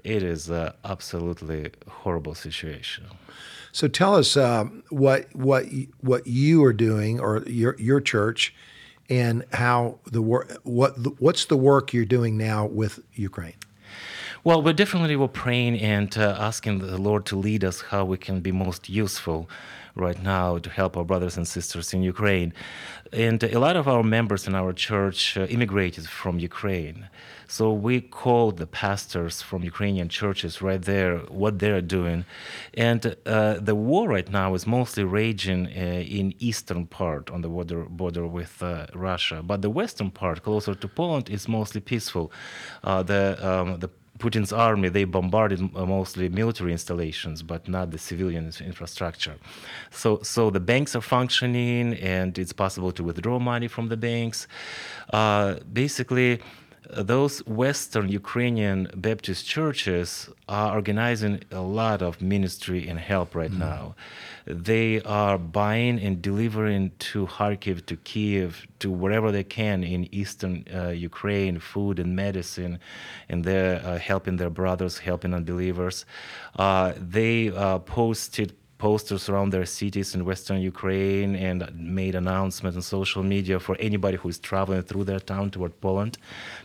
it 0.03 0.23
is 0.23 0.49
an 0.49 0.71
absolutely 0.85 1.71
horrible 1.87 2.33
situation. 2.33 3.05
So 3.71 3.88
tell 3.88 4.15
us 4.15 4.38
um, 4.38 4.84
what 4.89 5.27
what 5.36 5.65
what 6.01 6.27
you 6.27 6.63
are 6.63 6.73
doing, 6.73 7.19
or 7.19 7.43
your 7.47 7.75
your 7.80 8.01
church, 8.01 8.53
and 9.10 9.45
how 9.53 9.99
the 10.06 10.21
work 10.21 10.58
what 10.63 11.21
what's 11.21 11.45
the 11.45 11.58
work 11.58 11.93
you're 11.93 12.06
doing 12.06 12.38
now 12.38 12.65
with 12.65 12.99
Ukraine. 13.13 13.56
Well, 14.43 14.62
we're 14.62 14.73
definitely 14.73 15.15
were 15.15 15.27
praying 15.27 15.80
and 15.80 16.17
uh, 16.17 16.38
asking 16.39 16.80
the 16.80 16.97
Lord 16.97 17.25
to 17.27 17.36
lead 17.36 17.63
us 17.63 17.82
how 17.82 18.06
we 18.06 18.17
can 18.17 18.39
be 18.39 18.51
most 18.51 18.88
useful 18.88 19.49
right 19.99 20.21
now 20.21 20.57
to 20.57 20.69
help 20.69 20.95
our 20.97 21.03
brothers 21.03 21.38
and 21.38 21.47
sisters 21.47 21.93
in 21.93 22.01
Ukraine. 22.01 22.53
And 23.13 23.41
a 23.43 23.60
lot 23.60 23.75
of 23.75 23.88
our 23.88 24.03
members 24.03 24.47
in 24.47 24.55
our 24.55 24.73
church 24.73 25.38
uh, 25.38 25.45
immigrated 25.45 26.07
from 26.07 26.39
Ukraine. 26.39 27.10
So 27.47 27.71
we 27.71 28.01
called 28.01 28.57
the 28.57 28.67
pastors 28.67 29.41
from 29.41 29.63
Ukrainian 29.63 30.10
churches 30.10 30.62
right 30.62 30.81
there, 30.81 31.19
what 31.29 31.60
they're 31.60 31.81
doing. 31.81 32.25
And 32.73 33.15
uh, 33.25 33.53
the 33.69 33.75
war 33.75 34.10
right 34.10 34.29
now 34.29 34.53
is 34.53 34.67
mostly 34.67 35.05
raging 35.05 35.67
uh, 35.67 35.69
in 36.19 36.33
eastern 36.39 36.86
part 36.88 37.31
on 37.31 37.41
the 37.41 37.47
border, 37.47 37.86
border 37.86 38.27
with 38.27 38.62
uh, 38.62 38.88
Russia. 38.93 39.41
But 39.41 39.62
the 39.62 39.69
western 39.69 40.12
part, 40.12 40.43
closer 40.43 40.75
to 40.75 40.88
Poland, 40.89 41.29
is 41.29 41.47
mostly 41.47 41.79
peaceful. 41.79 42.33
Uh, 42.83 43.01
the, 43.03 43.38
um, 43.41 43.79
the 43.79 43.89
Putin's 44.17 44.51
army, 44.51 44.89
they 44.89 45.03
bombarded 45.03 45.62
uh, 45.75 45.86
mostly 45.86 46.30
military 46.30 46.71
installations, 46.71 47.43
but 47.43 47.67
not 47.67 47.91
the 47.91 47.97
civilian 47.97 48.51
infrastructure. 48.60 49.36
So, 49.91 50.19
so 50.23 50.49
the 50.49 50.60
banks 50.60 50.95
are 50.95 51.01
functioning, 51.01 51.93
and 51.95 52.38
it's 52.38 52.53
possible 52.53 52.91
to 52.93 53.03
withdraw 53.03 53.39
money 53.39 53.67
from 53.67 53.89
the 53.89 53.97
banks. 53.97 54.47
Uh, 55.12 55.56
basically, 55.71 56.39
those 56.89 57.39
Western 57.45 58.08
Ukrainian 58.10 58.89
Baptist 58.95 59.45
churches 59.45 60.30
are 60.47 60.73
organizing 60.73 61.43
a 61.52 61.60
lot 61.60 62.02
of 62.02 62.21
ministry 62.21 62.88
and 62.88 62.97
help 62.97 63.36
right 63.36 63.52
mm. 63.52 63.60
now. 63.60 63.95
They 64.45 65.02
are 65.02 65.38
buying 65.38 66.00
and 66.00 66.21
delivering 66.21 66.91
to 67.00 67.28
Kharkiv, 67.28 67.86
to 67.88 67.97
Kiev, 67.97 68.65
to 68.80 68.89
wherever 68.89 69.32
they 69.32 69.43
can 69.43 69.84
in 69.84 70.08
eastern 70.13 70.63
uh, 70.73 70.89
Ukraine, 70.89 71.60
food 71.60 72.00
and 72.00 72.15
medicine, 72.15 72.80
and 73.28 73.43
they're 73.43 73.82
uh, 73.86 73.97
helping 73.97 74.38
their 74.38 74.50
brothers, 74.50 75.00
helping 75.00 75.34
unbelievers. 75.34 76.06
Uh, 76.58 76.93
they 76.95 77.50
uh, 77.50 77.80
posted 77.80 78.56
posters 78.77 79.27
around 79.27 79.49
their 79.51 79.65
cities 79.65 80.13
in 80.13 80.23
western 80.23 80.61
Ukraine 80.61 81.35
and 81.35 81.67
made 81.75 82.15
announcements 82.15 82.75
on 82.75 82.81
social 82.81 83.23
media 83.23 83.59
for 83.59 83.75
anybody 83.79 84.17
who 84.17 84.29
is 84.29 84.39
traveling 84.39 84.83
through 84.83 85.03
their 85.03 85.19
town 85.19 85.49
toward 85.49 85.79
Poland 85.81 86.17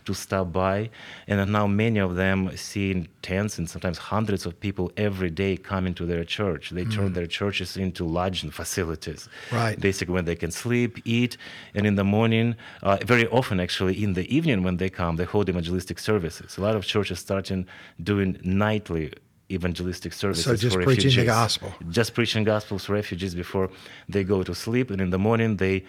to 0.05 0.13
stop 0.13 0.51
by. 0.51 0.89
And 1.27 1.51
now 1.51 1.65
many 1.67 1.99
of 1.99 2.15
them 2.15 2.55
seeing 2.55 3.07
tens 3.21 3.57
and 3.57 3.69
sometimes 3.69 3.97
hundreds 3.97 4.45
of 4.45 4.59
people 4.59 4.91
every 4.97 5.29
day 5.29 5.57
coming 5.57 5.93
to 5.95 6.05
their 6.05 6.23
church. 6.23 6.69
They 6.69 6.85
mm. 6.85 6.93
turn 6.93 7.13
their 7.13 7.25
churches 7.25 7.77
into 7.77 8.05
lodging 8.05 8.51
facilities. 8.51 9.27
Right. 9.51 9.79
Basically, 9.79 10.13
when 10.13 10.25
they 10.25 10.35
can 10.35 10.51
sleep, 10.51 10.99
eat, 11.05 11.37
and 11.73 11.87
in 11.87 11.95
the 11.95 12.03
morning, 12.03 12.55
uh, 12.83 12.97
very 13.05 13.27
often 13.27 13.59
actually 13.59 14.03
in 14.03 14.13
the 14.13 14.33
evening 14.33 14.61
when 14.63 14.77
they 14.77 14.89
come, 14.89 15.15
they 15.15 15.25
hold 15.25 15.49
evangelistic 15.49 15.97
services. 15.99 16.57
A 16.57 16.61
lot 16.61 16.75
of 16.75 16.85
churches 16.85 17.19
starting 17.19 17.65
doing 18.01 18.39
nightly 18.43 19.13
evangelistic 19.53 20.13
services 20.13 20.45
so 20.45 20.55
just 20.55 20.75
for 20.75 20.83
preaching 20.83 21.05
refugees. 21.05 21.15
the 21.15 21.25
gospel 21.25 21.73
just 21.89 22.13
preaching 22.13 22.43
gospels 22.43 22.85
for 22.85 22.93
refugees 22.93 23.35
before 23.35 23.69
they 24.09 24.23
go 24.23 24.43
to 24.43 24.53
sleep 24.55 24.89
and 24.91 24.99
in 25.01 25.09
the 25.09 25.19
morning 25.19 25.57
they 25.57 25.83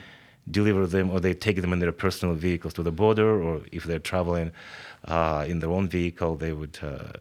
deliver 0.51 0.87
them 0.87 1.11
or 1.11 1.21
they 1.21 1.35
take 1.35 1.61
them 1.61 1.73
in 1.73 1.79
their 1.79 1.93
personal 1.93 2.35
vehicles 2.35 2.75
to 2.75 2.83
the 2.83 2.93
border 2.93 3.43
or 3.43 3.63
if 3.73 3.85
they're 3.85 3.99
traveling 3.99 4.51
uh, 5.07 5.45
in 5.49 5.59
their 5.61 5.71
own 5.71 5.89
vehicle 5.89 6.37
they 6.37 6.53
would 6.53 6.79
uh, 6.83 7.13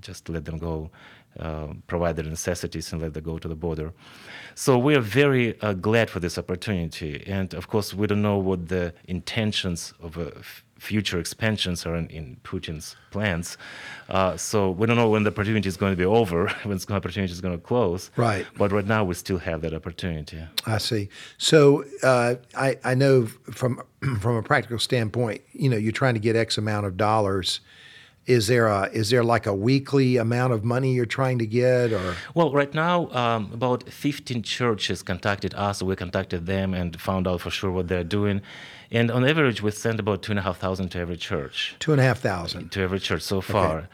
just 0.00 0.28
let 0.28 0.44
them 0.44 0.58
go 0.58 0.90
uh, 1.38 1.68
provide 1.86 2.16
their 2.16 2.24
necessities 2.24 2.92
and 2.92 3.02
let 3.02 3.12
them 3.14 3.24
go 3.24 3.38
to 3.38 3.48
the 3.48 3.54
border 3.54 3.92
so 4.54 4.78
we 4.78 4.94
are 4.94 5.00
very 5.00 5.60
uh, 5.60 5.72
glad 5.72 6.10
for 6.10 6.20
this 6.20 6.38
opportunity 6.38 7.22
and 7.26 7.54
of 7.54 7.68
course 7.68 7.94
we 7.94 8.06
don't 8.06 8.22
know 8.22 8.38
what 8.38 8.68
the 8.68 8.92
intentions 9.06 9.94
of 10.00 10.16
a 10.16 10.32
future 10.78 11.18
expansions 11.18 11.86
are 11.86 11.96
in, 11.96 12.08
in 12.08 12.36
Putin's 12.44 12.96
plans. 13.10 13.56
Uh, 14.08 14.36
so 14.36 14.70
we 14.70 14.86
don't 14.86 14.96
know 14.96 15.08
when 15.08 15.22
the 15.22 15.30
opportunity 15.30 15.68
is 15.68 15.76
going 15.76 15.92
to 15.92 15.96
be 15.96 16.04
over, 16.04 16.48
when 16.64 16.76
the 16.76 16.92
opportunity 16.92 17.32
is 17.32 17.40
going 17.40 17.56
to 17.56 17.62
close. 17.62 18.10
Right. 18.16 18.46
But 18.56 18.72
right 18.72 18.86
now 18.86 19.04
we 19.04 19.14
still 19.14 19.38
have 19.38 19.62
that 19.62 19.72
opportunity. 19.72 20.42
I 20.66 20.78
see. 20.78 21.08
So 21.38 21.84
uh, 22.02 22.36
I, 22.56 22.78
I 22.84 22.94
know 22.94 23.26
from 23.26 23.82
from 24.20 24.36
a 24.36 24.42
practical 24.42 24.78
standpoint, 24.78 25.42
you 25.52 25.68
know, 25.68 25.76
you're 25.76 25.92
trying 25.92 26.14
to 26.14 26.20
get 26.20 26.36
X 26.36 26.58
amount 26.58 26.86
of 26.86 26.96
dollars 26.96 27.60
is 28.26 28.46
there 28.46 28.66
a 28.66 28.84
is 28.92 29.10
there 29.10 29.22
like 29.22 29.46
a 29.46 29.54
weekly 29.54 30.16
amount 30.16 30.52
of 30.52 30.64
money 30.64 30.92
you're 30.94 31.06
trying 31.06 31.38
to 31.38 31.46
get 31.46 31.92
or? 31.92 32.16
Well 32.34 32.52
right 32.52 32.72
now 32.72 33.10
um, 33.10 33.50
about 33.52 33.88
15 33.88 34.42
churches 34.42 35.02
contacted 35.02 35.54
us. 35.54 35.82
We 35.82 35.96
contacted 35.96 36.46
them 36.46 36.74
and 36.74 37.00
found 37.00 37.26
out 37.26 37.40
for 37.42 37.50
sure 37.50 37.70
what 37.70 37.88
they're 37.88 38.04
doing. 38.04 38.40
And 38.90 39.10
on 39.10 39.24
average 39.24 39.62
we 39.62 39.70
send 39.70 40.00
about 40.00 40.22
two 40.22 40.32
and 40.32 40.38
a 40.38 40.42
half 40.42 40.58
thousand 40.58 40.88
to 40.90 40.98
every 40.98 41.16
church. 41.16 41.76
Two 41.78 41.92
and 41.92 42.00
a 42.00 42.04
half 42.04 42.20
thousand. 42.20 42.72
To 42.72 42.80
every 42.80 43.00
church 43.00 43.22
so 43.22 43.40
far. 43.40 43.78
Okay. 43.78 43.86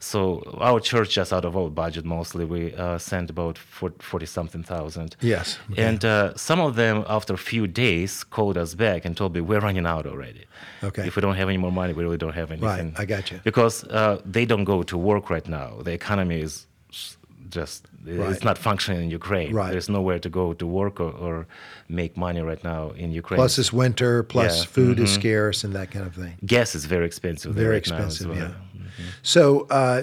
So 0.00 0.42
our 0.58 0.80
church, 0.80 1.10
just 1.10 1.32
out 1.32 1.44
of 1.44 1.56
our 1.56 1.70
budget, 1.70 2.04
mostly 2.04 2.44
we 2.44 2.74
uh, 2.74 2.98
sent 2.98 3.30
about 3.30 3.58
forty 3.58 4.26
something 4.26 4.62
thousand. 4.62 5.16
Yes. 5.20 5.58
Okay. 5.72 5.82
And 5.82 6.04
uh, 6.04 6.36
some 6.36 6.60
of 6.60 6.76
them, 6.76 7.04
after 7.08 7.34
a 7.34 7.38
few 7.38 7.66
days, 7.66 8.22
called 8.22 8.56
us 8.56 8.74
back 8.74 9.04
and 9.04 9.16
told 9.16 9.34
me 9.34 9.40
we're 9.40 9.60
running 9.60 9.86
out 9.86 10.06
already. 10.06 10.44
Okay. 10.84 11.06
If 11.06 11.16
we 11.16 11.22
don't 11.22 11.34
have 11.34 11.48
any 11.48 11.58
more 11.58 11.72
money, 11.72 11.92
we 11.94 12.04
really 12.04 12.18
don't 12.18 12.34
have 12.34 12.52
anything. 12.52 12.92
Right. 12.92 13.00
I 13.00 13.04
got 13.04 13.30
you. 13.30 13.40
Because 13.42 13.84
uh, 13.84 14.20
they 14.24 14.44
don't 14.44 14.64
go 14.64 14.82
to 14.84 14.96
work 14.96 15.30
right 15.30 15.48
now. 15.48 15.78
The 15.82 15.92
economy 15.92 16.40
is 16.40 16.66
just 17.50 17.86
right. 18.04 18.30
it's 18.30 18.44
not 18.44 18.58
functioning 18.58 19.02
in 19.04 19.10
Ukraine. 19.10 19.52
Right. 19.54 19.70
There's 19.70 19.88
nowhere 19.88 20.18
to 20.18 20.28
go 20.28 20.52
to 20.54 20.66
work 20.66 21.00
or, 21.00 21.10
or, 21.10 21.46
make 21.90 22.18
money 22.18 22.42
right 22.42 22.62
now 22.62 22.90
in 22.90 23.12
Ukraine. 23.12 23.38
Plus 23.38 23.58
it's 23.58 23.72
winter, 23.72 24.22
plus 24.22 24.58
yeah. 24.58 24.64
food 24.66 24.96
mm-hmm. 24.96 25.04
is 25.04 25.14
scarce 25.14 25.64
and 25.64 25.72
that 25.74 25.90
kind 25.90 26.06
of 26.06 26.14
thing. 26.14 26.36
Gas 26.44 26.74
is 26.74 26.84
very 26.84 27.06
expensive. 27.06 27.54
Very 27.54 27.68
right 27.68 27.76
expensive, 27.78 28.28
well. 28.28 28.36
yeah. 28.36 28.50
Mm-hmm. 28.98 29.10
So 29.22 29.66
uh, 29.70 30.02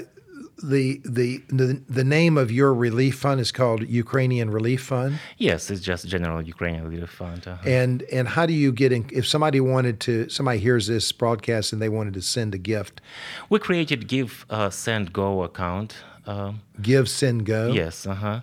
the, 0.63 1.01
the 1.03 1.41
the 1.49 1.81
the 1.89 2.03
name 2.03 2.37
of 2.37 2.51
your 2.51 2.73
relief 2.73 3.17
fund 3.19 3.39
is 3.41 3.51
called 3.51 3.87
Ukrainian 3.87 4.49
Relief 4.49 4.83
Fund. 4.83 5.19
Yes, 5.37 5.69
it's 5.69 5.81
just 5.81 6.07
general 6.07 6.41
Ukrainian 6.41 6.87
Relief 6.87 7.09
Fund. 7.09 7.47
Uh-huh. 7.47 7.69
And 7.69 8.03
and 8.03 8.27
how 8.27 8.45
do 8.45 8.53
you 8.53 8.71
get 8.71 8.91
in? 8.91 9.05
If 9.11 9.27
somebody 9.27 9.59
wanted 9.59 9.99
to, 10.01 10.29
somebody 10.29 10.59
hears 10.59 10.87
this 10.87 11.11
broadcast 11.11 11.73
and 11.73 11.81
they 11.81 11.89
wanted 11.89 12.13
to 12.15 12.21
send 12.21 12.55
a 12.55 12.57
gift, 12.57 13.01
we 13.49 13.59
created 13.59 14.07
Give 14.07 14.45
uh, 14.49 14.69
Send 14.69 15.13
Go 15.13 15.43
account. 15.43 15.95
Um, 16.25 16.61
Give 16.81 17.09
Send 17.09 17.45
Go. 17.45 17.71
Yes. 17.71 18.07
Uh-huh. 18.07 18.41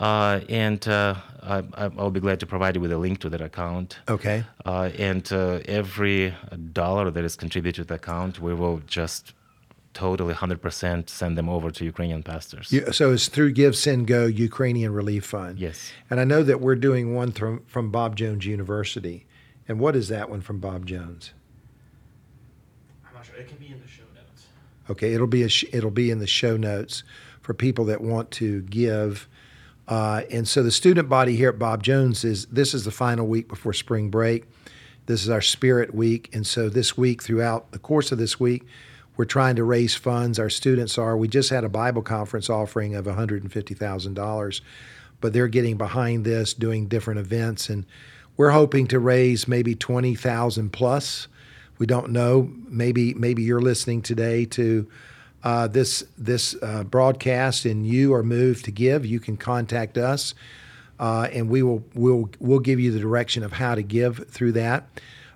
Uh, 0.00 0.40
and 0.48 0.86
uh, 0.88 1.14
I, 1.42 1.86
will 1.86 2.10
be 2.10 2.18
glad 2.18 2.40
to 2.40 2.46
provide 2.46 2.74
you 2.74 2.80
with 2.80 2.90
a 2.90 2.98
link 2.98 3.20
to 3.20 3.28
that 3.28 3.40
account. 3.40 3.98
Okay. 4.08 4.42
Uh, 4.64 4.90
and 4.98 5.30
uh, 5.32 5.60
every 5.66 6.34
dollar 6.72 7.10
that 7.10 7.24
is 7.24 7.36
contributed 7.36 7.84
to 7.84 7.88
the 7.88 7.94
account, 7.94 8.40
we 8.40 8.52
will 8.52 8.80
just 8.86 9.32
totally 9.94 10.34
100% 10.34 11.08
send 11.08 11.38
them 11.38 11.48
over 11.48 11.70
to 11.70 11.84
Ukrainian 11.84 12.22
pastors. 12.22 12.72
Yeah, 12.72 12.90
so 12.92 13.12
it's 13.12 13.28
through 13.28 13.52
Give, 13.52 13.76
Send, 13.76 14.06
Go 14.06 14.26
Ukrainian 14.26 14.92
Relief 14.92 15.24
Fund. 15.26 15.58
Yes. 15.58 15.92
And 16.10 16.20
I 16.20 16.24
know 16.24 16.42
that 16.42 16.60
we're 16.60 16.76
doing 16.76 17.14
one 17.14 17.32
from, 17.32 17.64
from 17.66 17.90
Bob 17.90 18.16
Jones 18.16 18.46
University. 18.46 19.26
And 19.68 19.78
what 19.78 19.94
is 19.94 20.08
that 20.08 20.28
one 20.28 20.40
from 20.40 20.58
Bob 20.58 20.86
Jones? 20.86 21.32
I'm 23.06 23.14
not 23.14 23.26
sure. 23.26 23.36
It 23.36 23.48
can 23.48 23.58
be 23.58 23.68
in 23.68 23.80
the 23.80 23.88
show 23.88 24.02
notes. 24.14 24.46
Okay, 24.90 25.14
it'll 25.14 25.26
be 25.26 25.42
a 25.42 25.48
sh- 25.48 25.64
it'll 25.72 25.90
be 25.90 26.10
in 26.10 26.18
the 26.18 26.26
show 26.26 26.56
notes 26.56 27.04
for 27.40 27.54
people 27.54 27.84
that 27.86 28.00
want 28.00 28.30
to 28.32 28.62
give. 28.62 29.28
Uh, 29.88 30.22
and 30.30 30.46
so 30.48 30.62
the 30.62 30.70
student 30.70 31.08
body 31.08 31.36
here 31.36 31.50
at 31.50 31.58
Bob 31.58 31.82
Jones 31.82 32.24
is 32.24 32.46
this 32.46 32.74
is 32.74 32.84
the 32.84 32.90
final 32.90 33.26
week 33.26 33.48
before 33.48 33.72
spring 33.72 34.10
break. 34.10 34.44
This 35.06 35.22
is 35.22 35.28
our 35.28 35.40
spirit 35.40 35.94
week, 35.94 36.30
and 36.32 36.46
so 36.46 36.68
this 36.68 36.96
week, 36.96 37.22
throughout 37.22 37.72
the 37.72 37.78
course 37.78 38.12
of 38.12 38.18
this 38.18 38.38
week, 38.38 38.64
we're 39.16 39.24
trying 39.24 39.56
to 39.56 39.64
raise 39.64 39.94
funds. 39.94 40.38
Our 40.38 40.50
students 40.50 40.96
are. 40.98 41.16
We 41.16 41.28
just 41.28 41.50
had 41.50 41.64
a 41.64 41.68
Bible 41.68 42.02
conference 42.02 42.48
offering 42.48 42.94
of 42.94 43.04
$150,000, 43.04 44.60
but 45.20 45.32
they're 45.32 45.48
getting 45.48 45.76
behind 45.76 46.24
this, 46.24 46.54
doing 46.54 46.86
different 46.86 47.20
events, 47.20 47.68
and 47.68 47.84
we're 48.36 48.50
hoping 48.50 48.86
to 48.88 48.98
raise 48.98 49.46
maybe 49.46 49.74
20,000 49.74 50.70
plus. 50.70 51.28
We 51.78 51.86
don't 51.86 52.10
know. 52.10 52.50
Maybe 52.68 53.12
maybe 53.14 53.42
you're 53.42 53.60
listening 53.60 54.02
today 54.02 54.44
to 54.46 54.88
uh, 55.44 55.66
this 55.68 56.04
this 56.16 56.54
uh, 56.62 56.84
broadcast, 56.84 57.64
and 57.64 57.86
you 57.86 58.14
are 58.14 58.22
moved 58.22 58.64
to 58.66 58.70
give. 58.70 59.04
You 59.04 59.20
can 59.20 59.36
contact 59.36 59.98
us, 59.98 60.34
uh, 60.98 61.28
and 61.32 61.48
we 61.48 61.62
will 61.62 61.84
we'll 61.94 62.30
we'll 62.38 62.60
give 62.60 62.80
you 62.80 62.92
the 62.92 63.00
direction 63.00 63.42
of 63.42 63.52
how 63.52 63.74
to 63.74 63.82
give 63.82 64.28
through 64.28 64.52
that. 64.52 64.88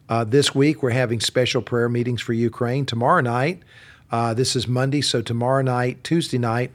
Uh, 0.08 0.22
this 0.22 0.54
week, 0.54 0.82
we're 0.82 0.90
having 0.90 1.18
special 1.18 1.60
prayer 1.60 1.88
meetings 1.88 2.22
for 2.22 2.32
Ukraine. 2.32 2.86
Tomorrow 2.86 3.22
night, 3.22 3.62
uh, 4.12 4.34
this 4.34 4.54
is 4.54 4.68
Monday, 4.68 5.00
so 5.00 5.20
tomorrow 5.20 5.62
night, 5.62 6.04
Tuesday 6.04 6.38
night, 6.38 6.70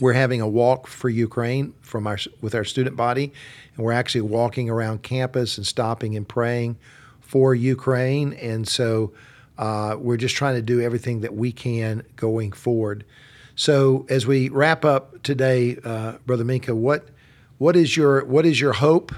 we're 0.00 0.12
having 0.12 0.42
a 0.42 0.48
walk 0.48 0.86
for 0.86 1.08
Ukraine 1.08 1.72
from 1.80 2.06
our 2.06 2.18
with 2.42 2.54
our 2.54 2.64
student 2.64 2.94
body, 2.94 3.32
and 3.74 3.84
we're 3.86 3.92
actually 3.92 4.20
walking 4.20 4.68
around 4.68 5.02
campus 5.02 5.56
and 5.56 5.66
stopping 5.66 6.14
and 6.14 6.28
praying 6.28 6.76
for 7.20 7.54
Ukraine. 7.54 8.34
And 8.34 8.68
so, 8.68 9.14
uh, 9.56 9.96
we're 9.98 10.18
just 10.18 10.36
trying 10.36 10.56
to 10.56 10.62
do 10.62 10.82
everything 10.82 11.22
that 11.22 11.34
we 11.34 11.52
can 11.52 12.02
going 12.16 12.52
forward. 12.52 13.06
So, 13.54 14.04
as 14.10 14.26
we 14.26 14.50
wrap 14.50 14.84
up 14.84 15.22
today, 15.22 15.78
uh, 15.82 16.18
Brother 16.26 16.44
Minka, 16.44 16.74
what 16.74 17.08
what 17.56 17.76
is 17.76 17.96
your 17.96 18.26
what 18.26 18.44
is 18.44 18.60
your 18.60 18.74
hope 18.74 19.14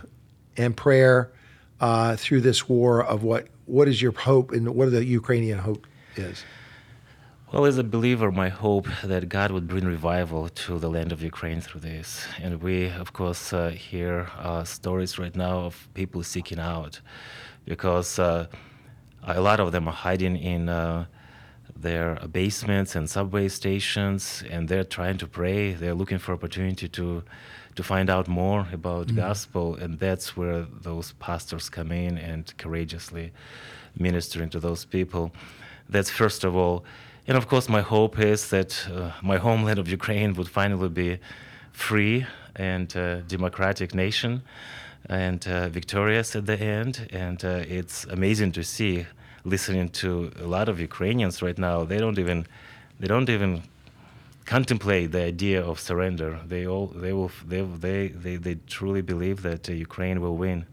and 0.57 0.77
prayer? 0.77 1.33
Uh, 1.81 2.17
through 2.17 2.41
this 2.41 2.69
war 2.69 3.05
of 3.05 3.23
what 3.23 3.49
what 3.67 3.87
is 3.89 4.01
your 4.01 4.13
hope 4.13 4.53
and 4.53 4.75
what 4.75 4.91
the 4.91 5.05
Ukrainian 5.05 5.59
hope 5.59 5.87
is? 6.17 6.45
Well, 7.53 7.65
as 7.65 7.79
a 7.79 7.85
believer, 7.85 8.31
my 8.31 8.51
hope 8.51 8.89
that 9.03 9.29
God 9.31 9.53
would 9.53 9.67
bring 9.67 9.87
revival 9.87 10.51
to 10.51 10.79
the 10.79 10.91
land 10.91 11.13
of 11.13 11.23
Ukraine 11.23 11.63
through 11.63 11.81
this. 11.81 12.27
And 12.43 12.63
we, 12.63 12.91
of 12.91 13.15
course, 13.15 13.55
uh, 13.55 13.71
hear 13.71 14.29
uh, 14.39 14.65
stories 14.65 15.19
right 15.19 15.35
now 15.35 15.61
of 15.61 15.89
people 15.95 16.23
seeking 16.23 16.59
out 16.59 17.01
because 17.65 18.19
uh, 18.19 18.49
a 19.23 19.41
lot 19.41 19.61
of 19.61 19.73
them 19.73 19.89
are 19.89 19.95
hiding 19.95 20.37
in 20.37 20.69
uh, 20.69 21.07
their 21.81 22.17
basements 22.33 22.97
and 22.97 23.09
subway 23.09 23.49
stations 23.49 24.43
and 24.51 24.69
they're 24.69 24.85
trying 24.85 25.19
to 25.19 25.27
pray. 25.27 25.73
They're 25.73 25.95
looking 25.95 26.19
for 26.19 26.33
opportunity 26.33 26.89
to 26.89 27.23
to 27.79 27.83
find 27.85 28.11
out 28.11 28.27
more 28.27 28.67
about 28.73 29.07
mm. 29.07 29.15
gospel 29.15 29.77
and 29.77 30.01
that's 30.01 30.37
where 30.37 30.67
those 30.83 31.13
pastors 31.21 31.71
come 31.71 31.93
in 31.93 32.19
and 32.19 32.53
courageously 32.59 33.31
ministering 33.97 34.51
to 34.51 34.59
those 34.59 34.85
people 34.85 35.31
that's 35.89 36.11
first 36.11 36.43
of 36.43 36.57
all 36.57 36.85
and 37.29 37.37
of 37.37 37.47
course 37.47 37.69
my 37.69 37.81
hope 37.81 38.19
is 38.19 38.51
that 38.51 38.73
uh, 38.93 39.13
my 39.23 39.37
homeland 39.37 39.79
of 39.79 39.89
ukraine 39.89 40.35
would 40.35 40.49
finally 40.49 40.89
be 40.89 41.21
free 41.71 42.27
and 42.57 42.97
uh, 42.97 43.21
democratic 43.29 43.95
nation 43.95 44.43
and 45.09 45.47
uh, 45.47 45.69
victorious 45.69 46.35
at 46.35 46.47
the 46.47 46.59
end 46.59 47.07
and 47.13 47.45
uh, 47.45 47.63
it's 47.69 48.05
amazing 48.07 48.51
to 48.51 48.65
see 48.65 49.07
listening 49.45 49.89
to 49.91 50.31
a 50.41 50.47
lot 50.47 50.69
of 50.69 50.81
Ukrainians 50.81 51.43
right 51.43 51.59
now, 51.59 51.85
they 51.85 51.99
don't 51.99 52.19
even 52.19 52.47
they 53.01 53.07
don't 53.07 53.31
even 53.31 53.63
contemplate 54.45 55.13
the 55.13 55.23
idea 55.23 55.63
of 55.63 55.79
surrender. 55.79 56.41
They 56.47 56.67
all 56.67 56.87
they 56.87 57.13
will 57.13 57.31
they 57.47 57.63
they 57.63 58.09
they, 58.09 58.37
they 58.37 58.57
truly 58.67 59.03
believe 59.03 59.43
that 59.43 59.69
uh, 59.69 59.73
Ukraine 59.73 60.21
will 60.21 60.37
win. 60.37 60.67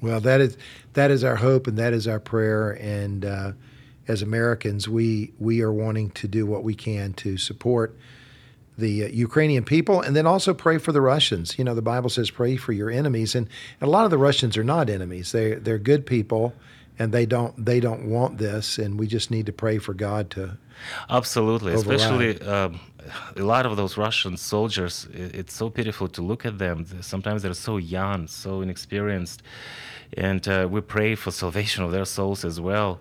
Well, 0.00 0.20
that 0.20 0.40
is 0.40 0.56
that 0.92 1.10
is 1.10 1.24
our 1.24 1.36
hope 1.36 1.66
and 1.66 1.78
that 1.78 1.92
is 1.92 2.06
our 2.06 2.20
prayer. 2.20 2.70
And 2.72 3.24
uh, 3.24 3.52
as 4.06 4.22
Americans, 4.22 4.88
we 4.88 5.32
we 5.38 5.62
are 5.62 5.72
wanting 5.72 6.10
to 6.10 6.28
do 6.28 6.46
what 6.46 6.62
we 6.62 6.74
can 6.74 7.12
to 7.14 7.36
support 7.36 7.96
the 8.76 9.04
uh, 9.04 9.08
Ukrainian 9.08 9.64
people, 9.64 10.00
and 10.00 10.14
then 10.16 10.26
also 10.26 10.52
pray 10.52 10.78
for 10.78 10.92
the 10.92 11.00
Russians. 11.00 11.58
You 11.58 11.64
know, 11.64 11.74
the 11.74 11.82
Bible 11.82 12.10
says 12.10 12.30
pray 12.30 12.56
for 12.56 12.72
your 12.72 12.90
enemies, 12.90 13.34
and, 13.34 13.48
and 13.80 13.88
a 13.88 13.90
lot 13.90 14.04
of 14.04 14.10
the 14.10 14.18
Russians 14.18 14.56
are 14.56 14.64
not 14.64 14.90
enemies. 14.90 15.32
They 15.32 15.54
they're 15.54 15.78
good 15.78 16.06
people, 16.06 16.54
and 16.98 17.12
they 17.12 17.26
don't 17.26 17.64
they 17.64 17.80
don't 17.80 18.08
want 18.08 18.38
this, 18.38 18.78
and 18.78 18.98
we 18.98 19.06
just 19.06 19.30
need 19.30 19.46
to 19.46 19.52
pray 19.52 19.78
for 19.78 19.94
God 19.94 20.30
to. 20.30 20.58
Absolutely, 21.08 21.72
override. 21.72 22.00
especially 22.00 22.40
um, 22.42 22.80
a 23.36 23.42
lot 23.42 23.66
of 23.66 23.76
those 23.76 23.96
Russian 23.96 24.36
soldiers. 24.36 25.06
It's 25.12 25.54
so 25.54 25.70
pitiful 25.70 26.08
to 26.08 26.22
look 26.22 26.44
at 26.44 26.58
them. 26.58 26.86
Sometimes 27.00 27.42
they're 27.42 27.54
so 27.54 27.76
young, 27.76 28.26
so 28.26 28.60
inexperienced, 28.60 29.42
and 30.16 30.46
uh, 30.48 30.68
we 30.70 30.80
pray 30.80 31.14
for 31.14 31.30
salvation 31.30 31.84
of 31.84 31.92
their 31.92 32.04
souls 32.04 32.44
as 32.44 32.60
well. 32.60 33.00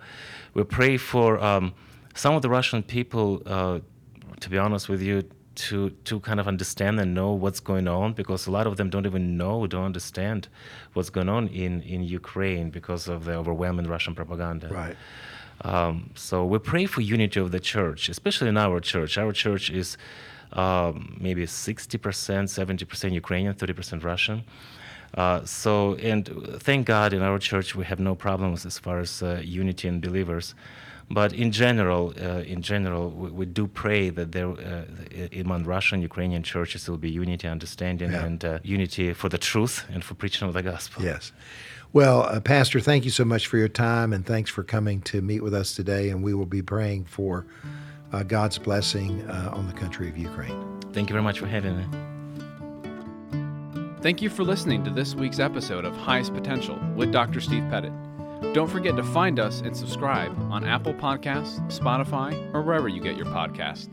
We 0.54 0.64
pray 0.64 0.98
for 0.98 1.40
um, 1.40 1.74
some 2.16 2.36
of 2.36 2.42
the 2.42 2.50
Russian 2.50 2.84
people. 2.84 3.42
Uh, 3.46 3.80
to 4.40 4.50
be 4.50 4.58
honest 4.58 4.90
with 4.90 5.02
you, 5.02 5.24
to 5.56 5.90
to 6.06 6.20
kind 6.20 6.40
of 6.40 6.48
understand 6.48 7.00
and 7.00 7.14
know 7.14 7.32
what's 7.32 7.60
going 7.60 7.88
on, 7.88 8.14
because 8.14 8.48
a 8.48 8.52
lot 8.52 8.68
of 8.68 8.78
them 8.78 8.90
don't 8.90 9.06
even 9.06 9.38
know, 9.38 9.68
don't 9.68 9.86
understand 9.86 10.48
what's 10.94 11.10
going 11.10 11.30
on 11.30 11.48
in 11.48 11.82
in 11.82 12.04
Ukraine 12.04 12.70
because 12.70 13.08
of 13.08 13.26
the 13.26 13.34
overwhelming 13.34 13.88
Russian 13.88 14.16
propaganda. 14.16 14.68
Right. 14.70 14.98
Um, 15.62 16.10
so 16.16 16.46
we 16.46 16.60
pray 16.60 16.86
for 16.86 17.02
unity 17.02 17.40
of 17.40 17.52
the 17.52 17.60
church, 17.60 18.10
especially 18.10 18.50
in 18.50 18.58
our 18.58 18.80
church. 18.80 19.18
Our 19.18 19.32
church 19.32 19.70
is 19.70 19.98
um, 20.54 21.18
maybe 21.20 21.46
60%, 21.46 22.00
70% 22.00 23.12
Ukrainian, 23.14 23.54
30% 23.54 24.04
Russian. 24.04 24.44
Uh, 25.16 25.46
so, 25.46 25.96
and 25.96 26.28
thank 26.60 26.88
God 26.88 27.14
in 27.14 27.22
our 27.22 27.38
church 27.38 27.76
we 27.76 27.86
have 27.86 28.00
no 28.00 28.16
problems 28.16 28.66
as 28.66 28.80
far 28.80 29.00
as 29.00 29.22
uh, 29.22 29.42
unity 29.44 29.88
in 29.88 30.00
believers. 30.00 30.56
But 31.12 31.34
in 31.34 31.52
general, 31.52 32.14
uh, 32.20 32.40
in 32.40 32.62
general, 32.62 33.10
we, 33.12 33.30
we 33.30 33.46
do 33.46 33.68
pray 33.68 34.10
that 34.10 34.32
there, 34.32 34.50
uh, 34.50 34.86
among 35.40 35.66
Russian, 35.66 36.02
Ukrainian 36.02 36.42
churches, 36.44 36.90
will 36.90 36.98
be 36.98 37.12
unity, 37.12 37.48
understanding, 37.48 38.12
Yeah. 38.12 38.26
and 38.26 38.44
uh, 38.44 38.60
unity 38.64 39.14
for 39.14 39.30
the 39.30 39.38
truth 39.38 39.86
and 39.94 40.04
for 40.04 40.16
preaching 40.16 40.48
of 40.48 40.54
the 40.54 40.64
gospel. 40.64 41.04
Yes. 41.04 41.32
Well, 41.92 42.24
uh, 42.24 42.40
Pastor, 42.40 42.80
thank 42.80 43.06
you 43.06 43.12
so 43.12 43.26
much 43.26 43.46
for 43.46 43.58
your 43.58 43.68
time, 43.68 44.14
and 44.14 44.26
thanks 44.26 44.50
for 44.50 44.64
coming 44.64 45.02
to 45.02 45.22
meet 45.22 45.44
with 45.44 45.54
us 45.54 45.76
today. 45.76 46.10
And 46.10 46.24
we 46.24 46.34
will 46.34 46.48
be 46.48 46.64
praying 46.64 47.06
for 47.06 47.46
uh, 48.12 48.24
God's 48.24 48.58
blessing 48.58 49.22
uh, 49.30 49.52
on 49.54 49.68
the 49.68 49.74
country 49.74 50.10
of 50.10 50.18
Ukraine. 50.18 50.80
Thank 50.94 51.10
you 51.10 51.14
very 51.14 51.24
much 51.24 51.38
for 51.40 51.48
having 51.48 51.78
me. 51.78 52.13
Thank 54.04 54.22
you 54.22 54.30
for 54.30 54.44
listening 54.44 54.84
to 54.84 54.90
this 54.90 55.16
week's 55.16 55.40
episode 55.40 55.86
of 55.86 55.96
Highest 55.96 56.34
Potential 56.34 56.78
with 56.94 57.14
Dr. 57.14 57.40
Steve 57.40 57.64
Pettit. 57.70 57.94
Don't 58.54 58.70
forget 58.70 58.98
to 58.98 59.04
find 59.04 59.40
us 59.40 59.62
and 59.62 59.74
subscribe 59.74 60.38
on 60.52 60.66
Apple 60.66 60.94
Podcasts, 60.94 61.62
Spotify, 61.72 62.34
or 62.54 62.62
wherever 62.64 62.90
you 62.90 63.02
get 63.02 63.16
your 63.16 63.28
podcast. 63.28 63.88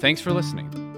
Thanks 0.00 0.20
for 0.20 0.34
listening. 0.34 0.93